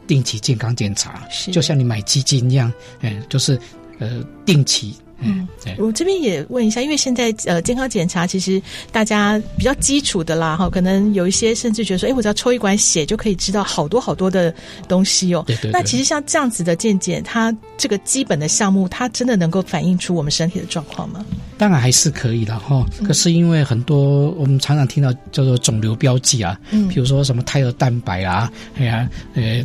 [0.06, 3.58] 定期健康检查，是，就像你买基金一样，哎，就是
[3.98, 4.94] 呃定期。
[5.20, 5.46] 嗯，
[5.78, 14.54] 我这边也问一下，因为现在呃健康检查其实大家比较基础的啦哈，可能有一些甚至觉得说，哎，我只要抽一管血就可以知道好多好多的
[14.88, 15.44] 东西哦。
[15.46, 15.72] 对对对。
[15.72, 21.24] 那其实像这样子的健检，它这个基本的项目，它真的能够反映出我们身体的状况吗？
[21.58, 22.86] 当然还是可以的哈。
[23.04, 29.62] 可是因为很多我们常常听到叫做肿瘤标记啊，嗯，比如说什么胎儿蛋白啊，哎呀，呃，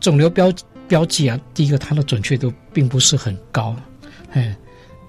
[0.00, 0.52] 肿瘤标
[0.88, 3.74] 标记啊，第一个它的准确度并不是很高。
[4.32, 4.56] 哎，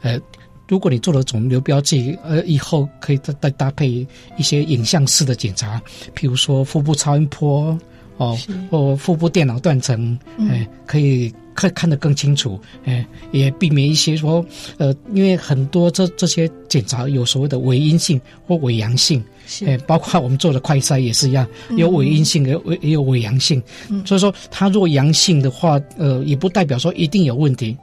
[0.01, 0.19] 呃，
[0.67, 4.05] 如果你做了肿瘤标记，呃，以后可以再再搭配
[4.37, 5.81] 一些影像式的检查，
[6.15, 7.77] 譬如说腹部超音波
[8.17, 8.37] 哦，
[8.69, 14.45] 或腹部电脑断层，哎、呃，可以看看得更清楚，哎、呃，也避免一些说，
[14.77, 19.23] 呃，因为很多这这些检查有所谓的伪阴性或伪阳性，
[19.65, 21.47] 哎、呃，包括我们做的快筛也是一样，
[21.77, 27.75] 有伪阴性的，伪也有伪阳性，嗯，所以说它若阳性的话，呃，也不代表说一定有问题。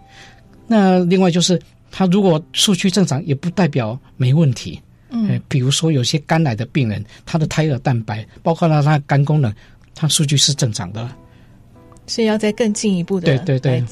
[0.72, 1.60] 那另外就是，
[1.90, 4.80] 他如果数据正常，也不代表没问题。
[5.08, 9.52] 嗯，比如说有些肝癌的病人，他的胎儿蛋白，包括他他肝功能，
[9.96, 11.08] 他数据是正常的。
[12.06, 13.84] 所以要再更进一步的对对对。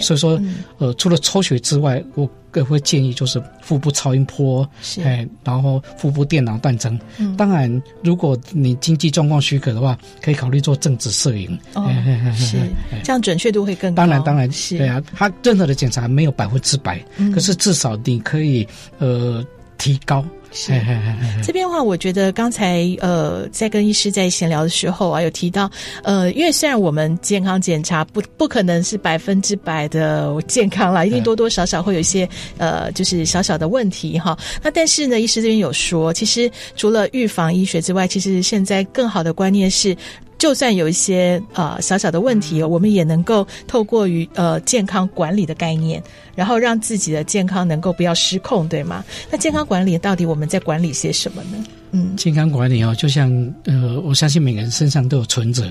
[0.00, 0.40] 所以说，
[0.78, 4.68] 呃，除了抽血之外，我更会建议就是腹部超音波，
[5.02, 6.96] 哎，然后腹部电脑断层。
[7.18, 11.58] 嗯，当然，如果你经济状况许可的话，可以考虑做正子摄影。
[11.74, 11.90] 哦，
[12.36, 12.56] 是
[13.02, 13.96] 这样准确度会更高。
[13.96, 15.02] 当然，当然是对啊。
[15.12, 18.64] 他任何的检查没有百分之百，可是至少你可以
[18.98, 19.44] 呃
[19.76, 20.24] 提高。
[20.54, 20.72] 是，
[21.42, 25.68] 这边的话，我觉得刚才呃，在跟医师在闲聊的时候啊，有提到
[26.04, 34.38] 呃，因为虽然我们健康检查不不可能是百分之百的健康啦，一定多多少少会有一些呃，就是小小的问题哈。
[34.62, 39.96] 那但是呢，医师这边有说，其实除了预防医学之外，其实现在更好的观念是。
[40.38, 46.02] 就算有一些呃小小的问题，我们也能够透过于呃健康管理的概念，
[46.34, 49.04] 然后让自己的健康能够不要失控，对吗？
[49.30, 51.64] 那健康管理到底我们在管理些什么呢？
[51.92, 53.30] 嗯，健康管理哦，就像
[53.64, 55.70] 呃，我相信每个人身上都有存折，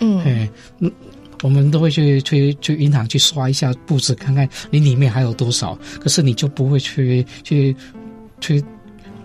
[0.00, 0.48] 嗯，
[0.80, 0.92] 嗯，
[1.42, 7.74] 我们都会去去去银行去刷一下簿子，看看你里面还有多少，可是你就不会去去
[8.40, 8.62] 去。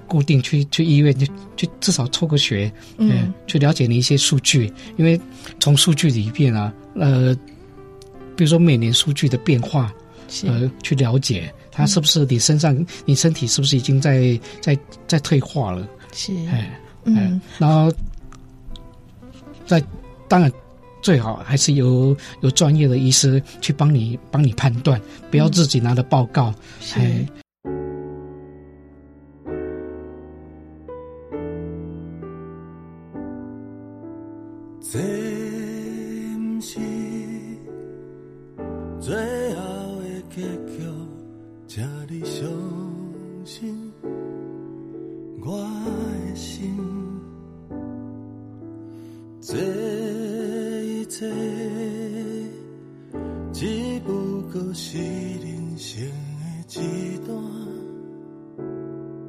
[0.08, 5.20] 固定去去医院去去至少抽个血，嗯、呃，去了解你一些数据，因为
[5.60, 7.36] 从数据里边啊，呃，
[8.36, 9.94] 比如说每年数据的变化，
[10.46, 14.78] 呃，去了解它是不是你身上、嗯、你身体是不是已经在在
[15.08, 17.92] 在退化了，是，哎，嗯，然后
[19.66, 19.84] 在
[20.28, 20.52] 当然
[21.02, 26.54] 最好还是由有专业的医师去帮你帮你判断，不要自己拿着报告，
[26.96, 27.26] 哎。
[34.88, 35.00] 这
[36.38, 36.80] 毋是
[39.00, 39.16] 最
[39.56, 39.62] 后
[40.00, 40.80] 的结局，
[41.68, 42.48] 请你相
[43.44, 43.92] 信
[45.44, 45.58] 我
[46.30, 46.78] 的心。
[49.42, 49.58] 这
[50.84, 51.30] 一切
[53.52, 56.08] 只不过是人生
[56.70, 57.36] 的一段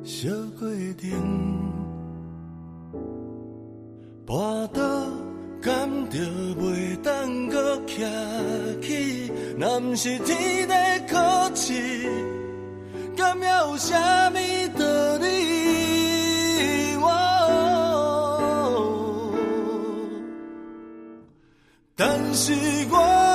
[0.05, 0.29] 小
[0.59, 1.09] 过程，
[4.27, 5.26] 摔倒。
[5.67, 5.75] 敢
[6.11, 6.19] 着
[6.61, 7.99] 袂当搁站
[8.81, 10.75] 起，若毋是天地
[11.13, 11.73] 考试，
[13.17, 14.35] 敢还有啥物
[14.79, 15.27] 道理？
[21.97, 22.53] 但是
[22.93, 23.26] 我。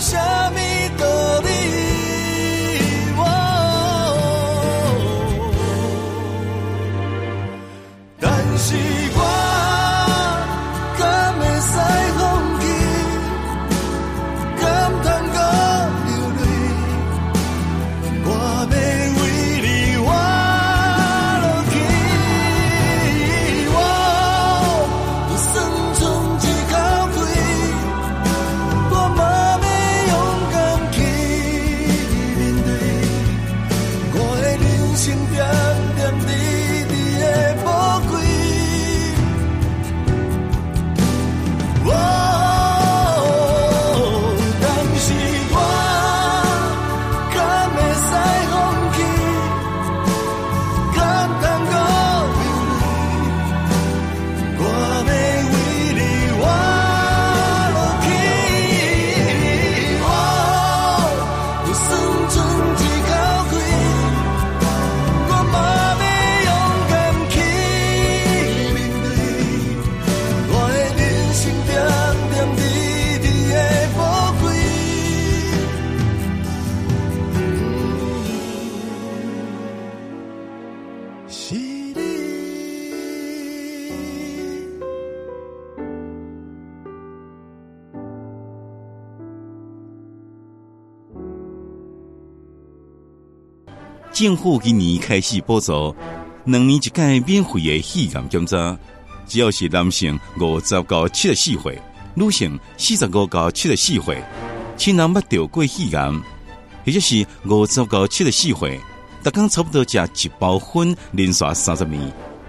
[0.00, 0.61] 下面
[94.22, 95.92] 政府今年开始补助
[96.44, 96.92] 两年一届
[97.26, 98.78] 免费的肺癌检查，
[99.26, 101.82] 只要是男性五十到七十四岁，
[102.14, 104.22] 女性四十五到七十四岁，
[104.76, 106.12] 亲人捌得过肺癌，
[106.86, 108.80] 或者是五十到七十四岁，
[109.24, 112.00] 逐工差不多食一包粉连续三十年，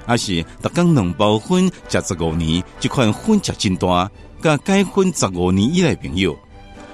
[0.05, 4.11] 还是逐工两包粉食十五年，这款分值真大，
[4.43, 6.37] 甲改分十五年以内朋友，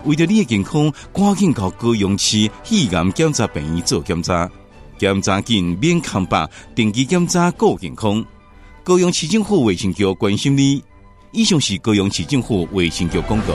[0.06, 4.50] 为着你的健康，赶紧到高雄市肺癌检查病院做检查。
[5.00, 8.24] 检查紧免空白，定期检查顾健康。
[8.84, 10.84] 高雄市政府卫生局关心你。
[11.32, 13.54] 以上是高雄市政府卫生局公告。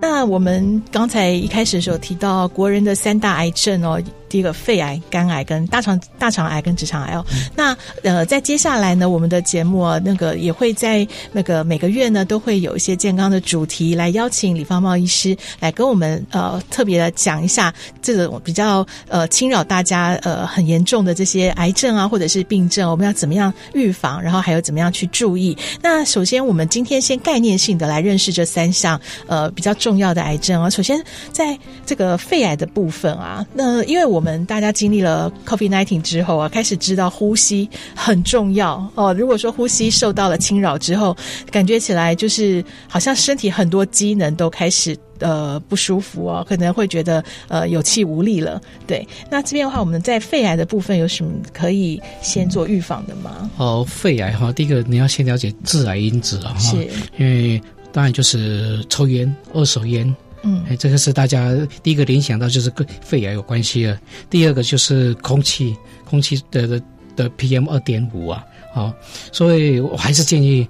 [0.00, 4.02] 那我们刚才一开始的时候提到国人的三大癌症哦。
[4.28, 17.72] 第一个肺癌、肝癌跟大肠大肠癌跟直肠癌哦，嗯、那呃，在接下来呢，我们的节目啊，那个也会在那个每个月呢，都会有一些健康的主题来邀请李方茂医师来跟我们呃特别的讲一下
[18.02, 25.56] 这种比较呃侵扰大家呃很严重的这些癌症啊，或者是病症，我们要怎么样预防，然后还有怎么样去注意。
[25.82, 30.70] 那首先，我们今天先概念性的来认识这三项呃比较重要的癌症啊。
[30.70, 31.02] 首先，
[31.32, 39.12] 在这个肺癌的部分啊，那因为我们大家经历了 COVID-19 之后啊，开始知道呼吸很重要哦。
[39.12, 41.16] 如果说呼吸受到了侵扰之后，
[41.50, 48.60] 感觉起来就是好像身体很多机能都开始呃不舒服哦，可能会觉得呃有气无力了。
[48.86, 53.50] 对，那这边的话，我们在肺癌的部分有什么可以先做预防的吗？
[53.56, 56.76] 哦，肺癌哈，第一个你要先了解致癌因子啊，是
[57.18, 57.60] 因为
[57.90, 60.14] 当然就是抽烟、二手烟。
[60.44, 61.50] 嗯，哎，这个是大家
[61.82, 63.98] 第一个联想到就是跟肺癌有关系了。
[64.28, 65.74] 第二个就是空气，
[66.04, 66.82] 空气的的
[67.16, 68.92] 的 PM 二点五啊，好，
[69.32, 70.68] 所以我还是建议，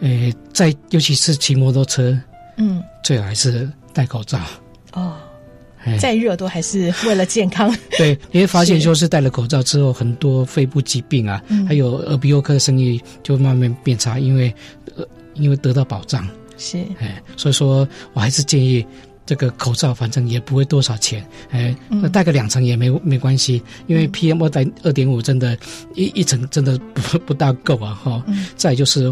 [0.00, 2.18] 呃，在尤其是骑摩托车，
[2.56, 4.40] 嗯，最好还是戴口罩。
[4.92, 5.14] 哦，
[6.00, 7.72] 再热都还是为了健康。
[7.96, 14.52] 对，你会发现，就是戴了口罩之后，很多肺部疾病啊，嗯、还有耳鼻喉科的生意就慢慢变差，因为
[14.96, 16.28] 呃，因为得到保障。
[16.58, 18.84] 是，哎，所以说我还是建议。
[19.32, 25.56] 这个口罩反正也不会多少钱，哎，那戴个两层也没没关系，因为 PM 二点二点五真的，
[25.94, 28.44] 一一层真的不 不大够啊，哈、嗯。
[28.56, 29.10] 再就是，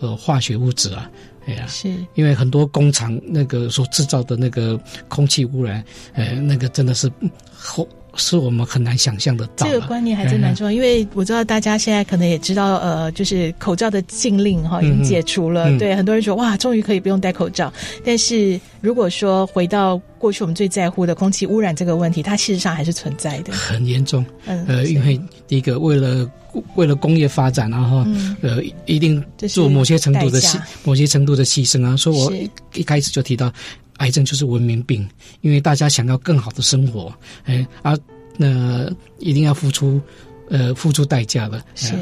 [0.00, 1.08] 呃，化学物质啊，
[1.46, 5.84] 哎呀，是因为很多工厂那个所制造的那个空气污染，
[6.14, 7.08] 呃，那个真的是
[7.54, 7.88] 后。
[8.16, 9.66] 是我们很难想象的到。
[9.66, 17.72] 这个观念还真蛮重要，嗯、因为我知道大家现在可能也知道，呃，就是口罩的禁令哈已经解除了，嗯、对很多人说哇，终于可以不用戴口罩。
[18.04, 24.24] 但是如果说回到过去我们最在乎的空气污染这个问题，它事实上还是存在的，很严重。
[24.46, 26.28] 嗯，呃，因为第一个为了
[26.74, 31.96] 为了工业发展，然后、嗯、呃一定做某些程度的牺某些程度的牺牲啊。
[31.96, 32.32] 所以我
[32.74, 33.52] 一开始就提到。
[33.98, 35.06] 癌症就是文明病，
[35.42, 37.96] 因为大家想要更好的生活，哎，啊，
[38.36, 38.90] 那
[39.20, 40.00] 一定要付出，
[40.48, 41.62] 呃，付出代价的。
[41.76, 41.94] 是，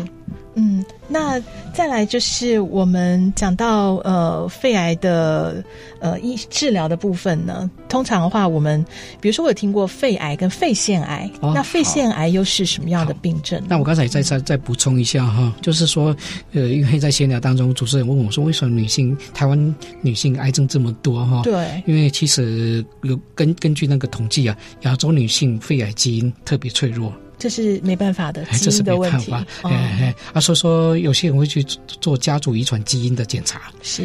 [0.54, 0.84] 嗯。
[1.12, 1.42] 那
[1.74, 5.62] 再来就是我们讲到呃肺癌的
[5.98, 8.84] 呃医治疗的部分呢，通常的话，我们
[9.20, 13.60] 比如说我有听过肺癌跟肺腺癌，哦、那肺腺癌又是什么样的病症？
[13.68, 16.14] 那我刚才再再再补充一下哈，就是说
[16.52, 21.42] 呃，因为在闲聊当中，主持人问我说，为什么女性台湾女性癌症这么多哈？
[21.42, 27.12] 对，因为其实有根根据那个统计啊，亚洲女性肺癌基因特别脆弱。
[27.40, 29.32] 这是没办法的基因的问题。
[29.32, 33.72] 哎哎，啊，所以说有些人会去做家族遗传基因的检查。
[33.82, 34.04] 是，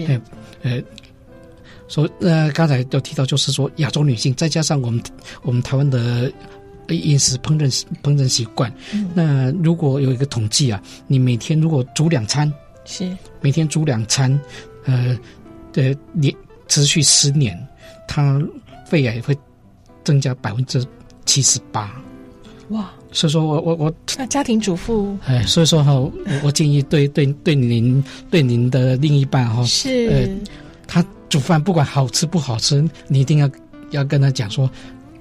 [0.63, 0.81] 呃，
[1.89, 5.03] 说呃，刚才有提到，就是说亚洲女性，再加上我们
[5.41, 6.31] 我们台湾的
[6.87, 7.69] 饮食烹饪
[8.01, 12.51] 烹饪习惯，嗯、那如果有一个统计啊，你每天如果煮两餐，
[12.85, 13.11] 是
[13.41, 14.31] 每天煮两餐，
[14.85, 15.17] 呃，
[15.73, 16.33] 呃，连
[16.69, 17.55] 持续十年，
[18.07, 18.41] 它
[18.85, 19.37] 肺癌会
[20.05, 20.81] 增加百分之
[21.25, 22.01] 七十八。
[22.69, 22.91] 哇！
[23.11, 26.11] 所以说我我我那家庭主妇哎，所以说哈，我
[26.43, 30.49] 我建议对对对您对您的另一半哈是呃，
[30.87, 33.49] 他煮饭不管好吃不好吃，你一定要
[33.91, 34.69] 要跟他讲说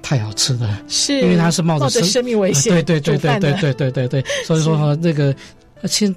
[0.03, 5.35] 太好吃了，是因为他是冒着生，生命危险，对对对对对对对对对，所以说哈那个
[5.85, 6.15] 现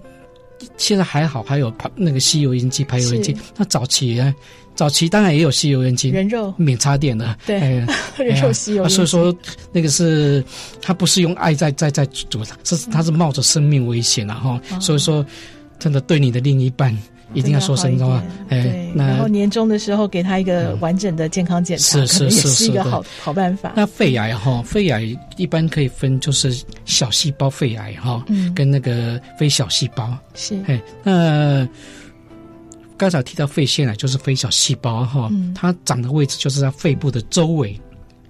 [0.77, 4.33] 现在还好，还有排那个吸油烟机排油烟机，那早期啊。
[4.77, 7.59] 早期当然也有吸油烟机，人肉免插电的，对，
[8.15, 8.95] 人肉吸油烟机。
[8.95, 9.35] 所以说
[9.71, 10.43] 那个是
[10.83, 14.61] 他不是用爱在在在煮的，是他是冒着生命危险的哈。
[14.79, 15.25] 所以说，
[15.79, 16.95] 真的对你的另一半
[17.33, 18.23] 一定要说声话。
[18.49, 23.73] 哎，然后年终的时候给他一个完整的健康检查，是是是，是一个好好办法。
[23.75, 26.55] 那肺癌哈，肺癌一般可以分就是
[26.85, 28.23] 小细胞肺癌哈，
[28.53, 31.67] 跟那个非小细胞是哎那。
[32.97, 37.79] 刚才提到肺腺癌，就是非小细胞哈，它长的位置就是在肺部的周围，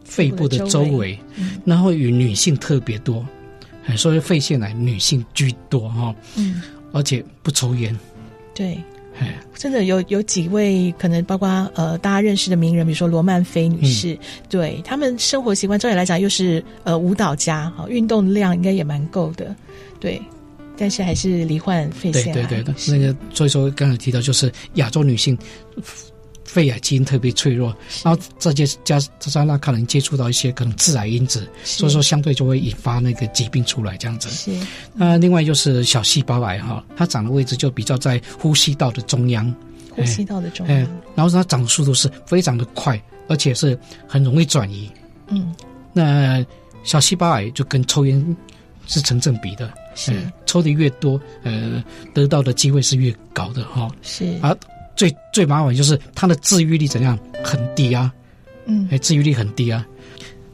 [0.03, 3.25] 肺部的周围，嗯、然后与女性特别多，
[3.85, 6.61] 哎，所以肺腺癌女性居多哈，嗯，
[6.91, 7.97] 而且不抽烟，
[8.53, 8.77] 对，
[9.19, 19.55] 哎，真的有有几位可能包括呃大家认识的名人，比如说罗曼菲女士，嗯、对他们生活习惯，照理来讲又是呃舞蹈家，哈，运动量应该也蛮够的，
[19.99, 20.21] 对，
[20.77, 25.37] 但是还是罹患肺腺癌，对对对，那个所以说刚才提到就是亚洲女性。
[26.47, 27.75] 肺癌基因特别脆弱，
[28.05, 34.29] 然后这些加加上那可能接触到一些可能致癌因子，所以说相对就会引发那个疾病出来这样子。
[34.29, 34.57] 是，
[34.93, 39.53] 那另外就是小细胞癌哈，它长的位置就比较在呼吸道的中央，
[39.91, 40.77] 呼吸道的中央，
[41.15, 44.89] 然后它长的速度是非常的快，而且是很容易转移。
[45.27, 45.53] 嗯，
[45.91, 46.43] 那
[46.81, 48.37] 小细胞癌就跟抽烟
[48.87, 50.13] 是成正比的，是
[50.45, 51.83] 抽的越多，呃，
[52.13, 53.89] 得到的机会是越高的哈。
[54.01, 54.55] 是啊。
[54.95, 58.11] 最最麻烦就是它的治愈率怎样很低啊，
[58.65, 59.85] 嗯，哎，治愈率很低啊。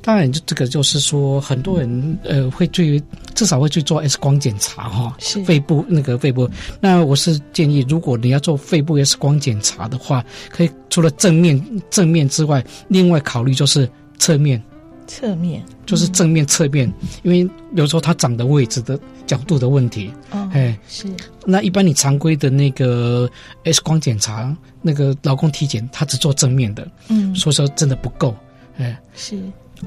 [0.02, 3.02] 当然，这个就是说，很多人呃会去
[3.34, 6.50] 至少会去做 X 光检查哈，是肺部那个肺部。
[6.82, 13.90] 那我是建议，如果你要做肺部 X 光检查的话，可以除了正面正面之外，另外考虑就是
[14.20, 14.62] 侧面。
[15.08, 20.12] 侧面就是正面、侧面，嗯、因为有时候它长的位置的角度的问题。
[20.32, 21.08] 哦，哎，是。
[21.46, 23.30] 那一般你常规的那个
[23.64, 26.88] X 光检查，那个劳工体检，它只做正面的。
[27.10, 28.36] 嗯，所以说真的不够。
[28.78, 29.38] 哎，是。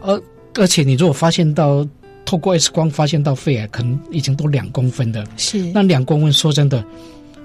[0.02, 0.20] 而
[0.54, 1.86] 而且你如果发现到
[2.24, 5.26] 透过 X 光发现到肺癌，可能已经都两公分的。
[5.36, 5.58] 是。
[5.72, 6.84] 那两公分说真的，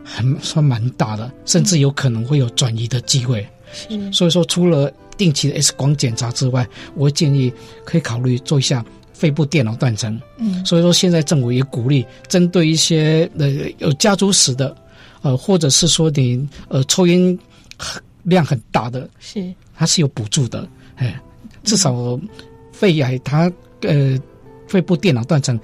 [0.03, 3.47] 很算蛮大的，甚至有可能会有转移的机会。
[3.74, 4.11] 是。
[4.11, 4.91] 所以说除了
[5.22, 7.53] 定期的 X 光检查之外，我建议
[7.86, 10.19] 可以考虑做一下肺部电脑断层。
[10.38, 14.76] 嗯，所以说现在政府也鼓励针对一些呃有家族史的，
[15.22, 17.38] 呃或者是说你呃抽烟
[18.24, 20.67] 量很大的，是它是有补助的。
[20.95, 21.22] 哎，
[21.63, 22.19] 至少
[22.72, 23.51] 肺癌它
[23.82, 24.19] 呃
[24.67, 25.59] 肺部电脑断层，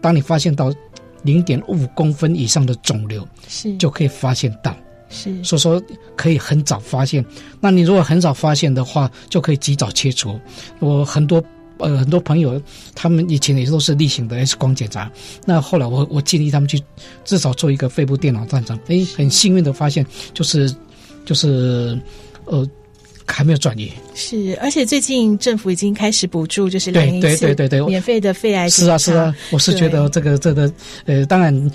[0.00, 0.74] 当你发现到
[1.22, 4.74] 零点五公分以上的肿瘤，是就可以发现到。
[5.10, 5.82] 是，所以说
[6.16, 7.24] 可以很早发现。
[7.60, 10.38] 那你如果很早发现的话，就可以及早切除。
[10.78, 11.42] 我很多
[11.78, 12.62] 呃很多朋友，
[12.94, 15.10] 他们以前也都是例行的 X 光检查。
[15.44, 16.80] 那后来我我建议他们去
[17.24, 18.78] 至少做一个肺部电脑断层。
[18.86, 20.72] 诶，很幸运的发现，就是
[21.24, 21.98] 就是
[22.44, 22.64] 呃
[23.26, 23.90] 还没有转移。
[24.14, 28.70] 是，而且最近政府已经开始补助，就是对对对对对免费的肺癌。
[28.70, 30.72] 是啊是啊，我是觉得这个这个
[31.04, 31.70] 呃当然。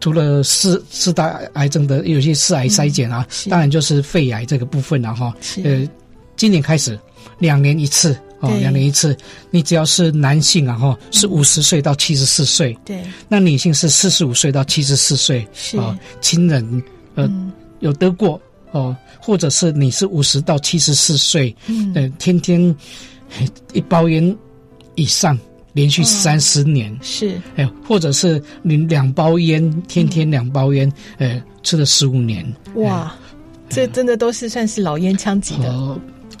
[0.00, 5.34] 除了四四大癌症的有些四癌筛检啊，嗯、当然就是肺癌这个部分了哈。
[5.40, 5.88] 是呃，
[6.36, 6.98] 今年开始
[7.38, 9.16] 两年一次哦，两年一次。
[9.50, 13.02] 你只要是男性啊哈，是五十岁到七十四岁，对。
[13.28, 15.98] 那女性是四十五岁到七十四岁，是啊。
[16.20, 16.64] 亲人
[17.16, 18.40] 呃、嗯、有得过
[18.70, 22.74] 哦，或者是你是五十到七十四岁，嗯，呃，天天
[23.72, 24.36] 一包烟
[24.94, 25.36] 以上。
[25.78, 27.40] 连续三十年、哦、是。
[27.54, 33.14] 哎，或者是你两包烟，天天两包烟，呃、嗯，吃了十五年，哇，
[33.68, 35.96] 这真的都是算是老烟枪级的，呃、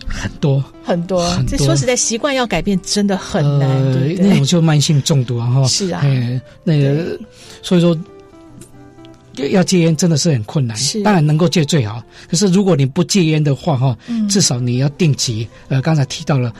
[0.08, 0.64] 很多。
[0.82, 1.24] 很多。
[1.46, 7.16] 这说实在，习惯要改变真的很难，呃、对对，那种就慢性中毒啊，哈，是啊，哎，那个，
[7.62, 7.96] 所以说
[9.52, 11.00] 要戒烟真的是很困难，是。
[11.04, 12.02] 当然能够戒最好。
[12.28, 16.52] 可是如果你不戒烟的话，哈，嗯、至少你要定期，呃，刚才提到了。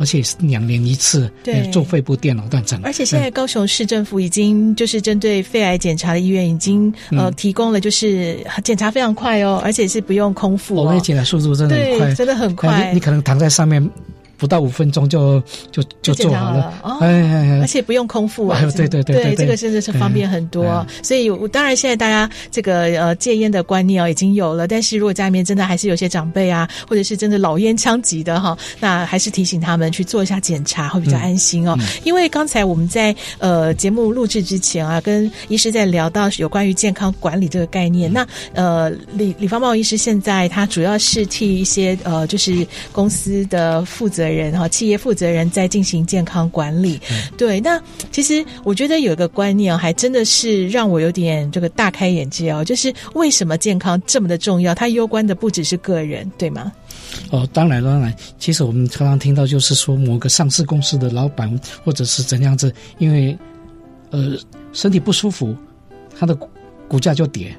[0.00, 2.80] 而且是两年一次，对，做肺部电脑断层。
[2.82, 10.74] 而且现在高雄市政府已经就是针对肺癌检查的医院已经呃提供了，就是检查非常快哦，而且是不用空腹。
[10.74, 12.90] 我们检查速度真的很快，真的很快。
[12.94, 13.86] 你可能躺在上面。
[14.40, 15.38] 不到五分钟就
[15.70, 18.58] 就就做好了，哦、哎，而且不用空腹啊！
[18.74, 20.64] 对对对对，这个真的是方便很多。
[20.64, 31.76] 哎、所以，我当然现在大家这个呃戒烟的观念哦已经有了，但是如果家里面真的还是有些长辈啊，或者是真的老烟枪级的哈，那还是提醒他们去做一下检查，会比较安心哦。
[31.78, 38.10] 嗯嗯、因为刚才我们在呃节目录制之前啊，跟医师在聊到有关于健康管理这个概念。
[38.10, 44.56] 嗯、那呃李李方茂医师现在他主要是替一些呃就是公司的负责人。
[44.58, 47.00] 哈，企业负责人在进行健康管理。
[47.10, 54.74] 嗯、对，那其实我觉得有一个观念还真的是让我有点这个大开眼界哦，就是为什么健康这么的重要？
[54.74, 56.72] 它攸关的不只是个人，对吗？
[57.30, 58.14] 哦，当然当然。
[58.38, 63.36] 其实我们常常听到，就是说某个上市公司的老板或者是怎样子，因为
[64.10, 64.36] 呃
[64.72, 65.54] 身体不舒服，
[66.18, 66.36] 他的
[66.88, 67.54] 股价就跌。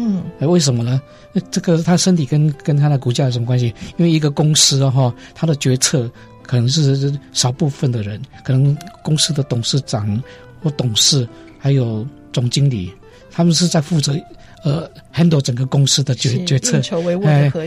[0.00, 1.02] 嗯，为什么呢？
[1.50, 3.74] 这个他身体跟跟他的股价有什么关系？
[3.96, 6.08] 因为一个公司的话，他的决策
[6.42, 10.22] 可能是少部分的人，可能公司的董事长
[10.62, 11.28] 或董事，
[11.58, 12.92] 还有总经理，
[13.28, 14.16] 他们是在负责
[14.64, 16.80] 呃，handle 整个公司的决决策。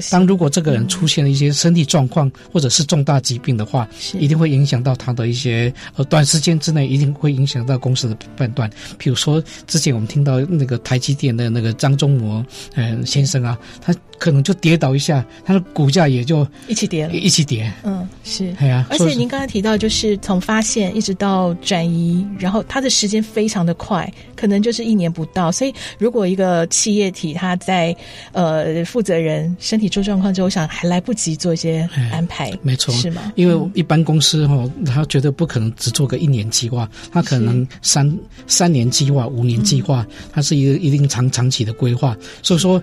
[0.10, 8.70] 当如果这个人出现了一些身体状况、嗯、或者是重大疾病的话，一定会影响到他的一些呃，短时间之内一定会影响到公司的判断。
[8.98, 12.44] 比如说，之前我们听到那个台积电的那个张忠谋
[12.76, 13.94] 嗯先生啊，他。
[14.22, 17.74] 可能就跌倒一下，他的股价也就一起跌了，一起跌。
[17.82, 18.86] 嗯，是，对啊。
[18.92, 25.52] 而且您刚才提到，就是从发现一直到转移，然后他的时间非常的快，可能就是一年不到。
[25.52, 27.96] 所以，如果一个企业体他在
[28.32, 33.32] 呃负责人身体出状况之后，我想还来不及做一些安排，没错，是吗？
[33.36, 38.12] 因为一般公司哈、哦，他绝对不可能只做个一年计划，他可能三
[38.48, 42.82] 三年计划、五年计划，它是一个一定长长期的规划，所以说。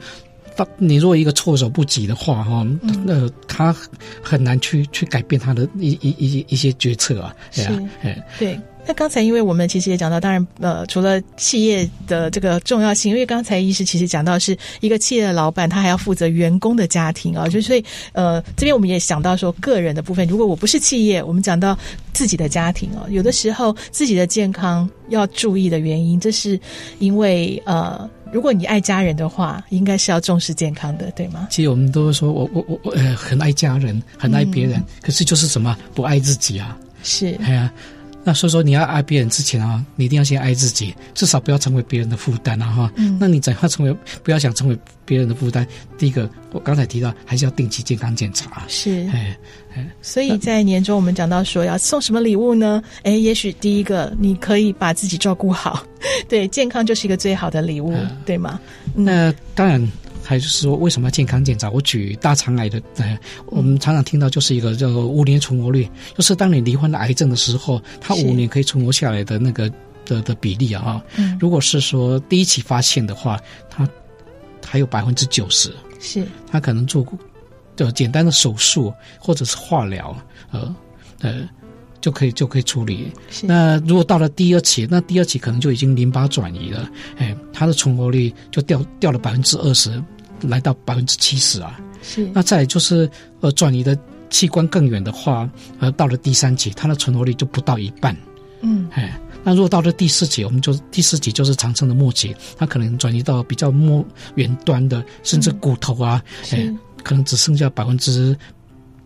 [0.77, 2.67] 你如果一个措手不及的话，哈，
[3.05, 3.73] 那他
[4.21, 7.33] 很难去去改变他的一一一一些决策啊。
[7.53, 7.63] 是，
[8.41, 8.59] 对。
[8.89, 21.79] 那刚才因为我们其实也讲到，当然呃，除了企业的这个重要性，因为刚才医师其实讲到是一个企业的老板，他还要负责员工的家庭啊，就所以呃，这边我们也想到说个人的部分，如果我不是企业，我们讲到
[22.15, 26.59] 自己的家庭啊，有的时候自己的健康要注意的原因，这是
[26.99, 28.09] 因为呃。
[28.31, 31.49] 如果你爱家人的话，应该是要重视健康的，对吗？
[31.51, 36.77] 其实我们都说我我我我呃很爱家人，很爱别人，嗯、可是就是什么不爱自己啊？
[37.03, 37.73] 是，哎呀，
[38.29, 42.93] 那所以说你要爱别人之前啊，你一定要先爱自己，至少不要成为别人的负担啊哈。
[42.97, 45.67] 嗯，那你怎样成为不要想成为别人的负担？
[45.97, 48.65] 第一个，我刚才提到还是要定期健康检查。
[48.69, 49.35] 是，哎。
[50.03, 52.83] 所以在年终，我们讲到说要送什么礼物呢？
[53.03, 55.83] 哎，也许第一个你可以把自己照顾好，
[56.29, 58.61] 对，健康就是一个最好的礼物，呃、对吗？
[58.93, 59.81] 那当然，
[60.29, 61.71] 还有就是说为什么要健康检查？
[61.71, 69.73] 我举大肠癌的，呃，我们常常听到就是一个叫五年存活率，就是当你罹患了癌症的时候，它五年可以存活下来的那个
[70.05, 71.03] 的的比例啊。
[71.17, 73.89] 嗯，如果是说第一期发现的话，它
[74.63, 77.19] 还有百分之九十，是它可能做过。
[77.75, 80.15] 就简单的手术或者是化疗，
[80.51, 80.77] 呃，
[81.21, 81.49] 呃，
[82.01, 83.11] 就可以就可以处理。
[83.41, 89.91] 那如果到了第二期，那第二期可能就已经淋巴转移了，哎，它的存活率就掉掉了百分之二十，
[90.43, 91.81] 来到百分之七十啊。
[92.03, 92.29] 是。
[92.33, 93.11] 那再就是
[93.41, 93.99] 呃，转移的
[94.31, 98.17] 器官更远的话，呃，到了第三级，它的存活率就不到一半。
[98.61, 106.23] 嗯，哎，那如果到了第四级，我们就第四级就是常称的末期，它可能转移到比较末远端的，甚至骨头啊，
[106.53, 106.79] 哎、嗯。
[107.05, 108.37] 可能只剩下百分之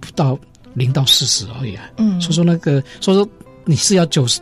[0.00, 0.36] 不到
[0.74, 1.90] 零到四十而已啊。
[1.98, 3.28] 嗯，所以说那个，所以说
[3.66, 4.40] 你是要九十，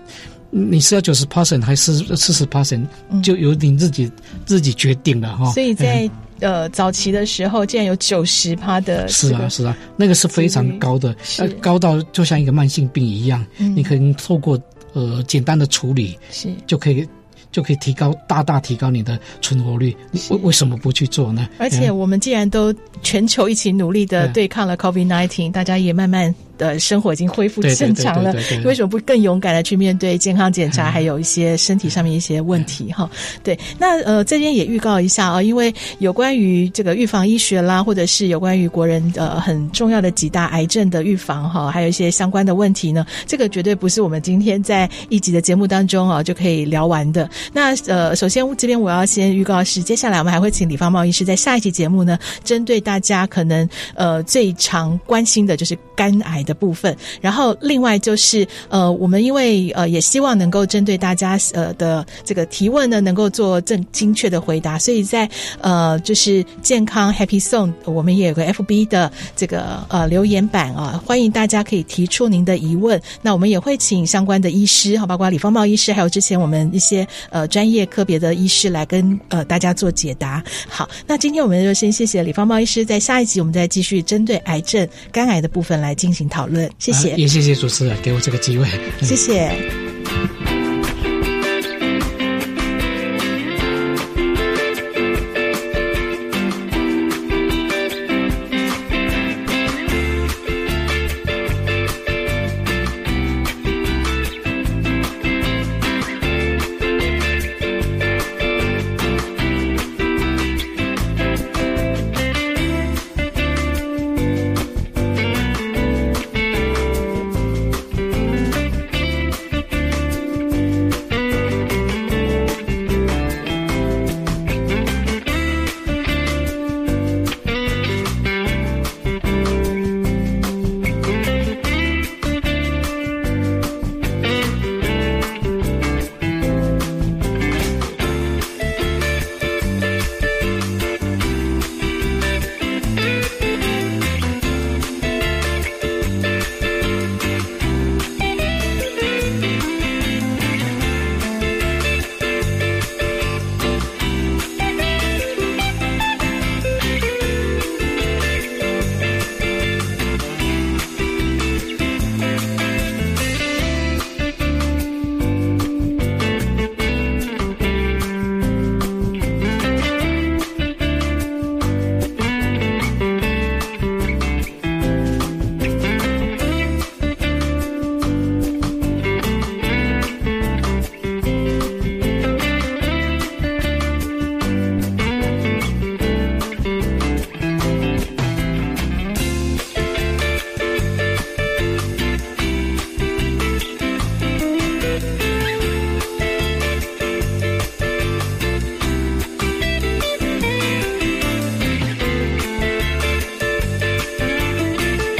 [0.50, 2.86] 你是要九十 percent 还是四十 percent，
[3.22, 4.10] 就由你自己
[4.46, 5.50] 自己决定了哈。
[5.50, 6.10] 所以在、嗯、
[6.40, 14.60] 呃早期的时候，竟然有九十趴的，是啊是啊，那个是非常高的，呃，高到就像一个慢性病一样，嗯、你可以透过
[14.92, 17.06] 呃简单的处理是就可以。
[17.52, 19.92] 就可以提高，大大提高你的存活率。
[20.30, 21.48] 为为什么不去做呢？
[21.58, 22.72] 而且我们既然都
[23.02, 26.32] 全球一起努力的对抗了 COVID-19，大家也慢慢。
[26.60, 28.34] 的生活已经恢复正常了，
[28.64, 33.10] 为什么不更勇敢的去面对健康检查，还有一些身体上面一些问题哈？
[33.42, 47.28] 对，那呃这边也预告一下啊，因为有关于这个预防医学啦，或者是有关于国人呃很重要的几大癌症的预防哈，还有一些相关的问题呢，这个绝对不是我们今天在一集的节目当中啊就可以聊完的。
[47.54, 65.30] 那呃，首先这边我要先预告是，接下来我们还会请李方茂医师在下一期节目呢，针对大家可能呃最常关心的就是肝癌的的部分，然后另外就是呃，我们因为呃也希望能够针对大家呃的这个提问呢，能够做正精确的回答，所以在
[65.60, 80.42] 呃就是健康 Happy Song，我们也有个 FB 的这个呃留言板啊，欢迎大家可以提出您的疑问，那我们也会请相关的医师好，包括李方茂医师，还有之前我们一些呃专业科别的医师来跟呃大家做解答。
[80.68, 86.70] 好，那今天我们就先谢谢李方茂医师，在下一集我们再继续针对癌症肝癌的部分来进行讨论。
[86.78, 88.66] 谢谢，也谢谢主持人给我这个机会。
[89.02, 90.69] 谢谢。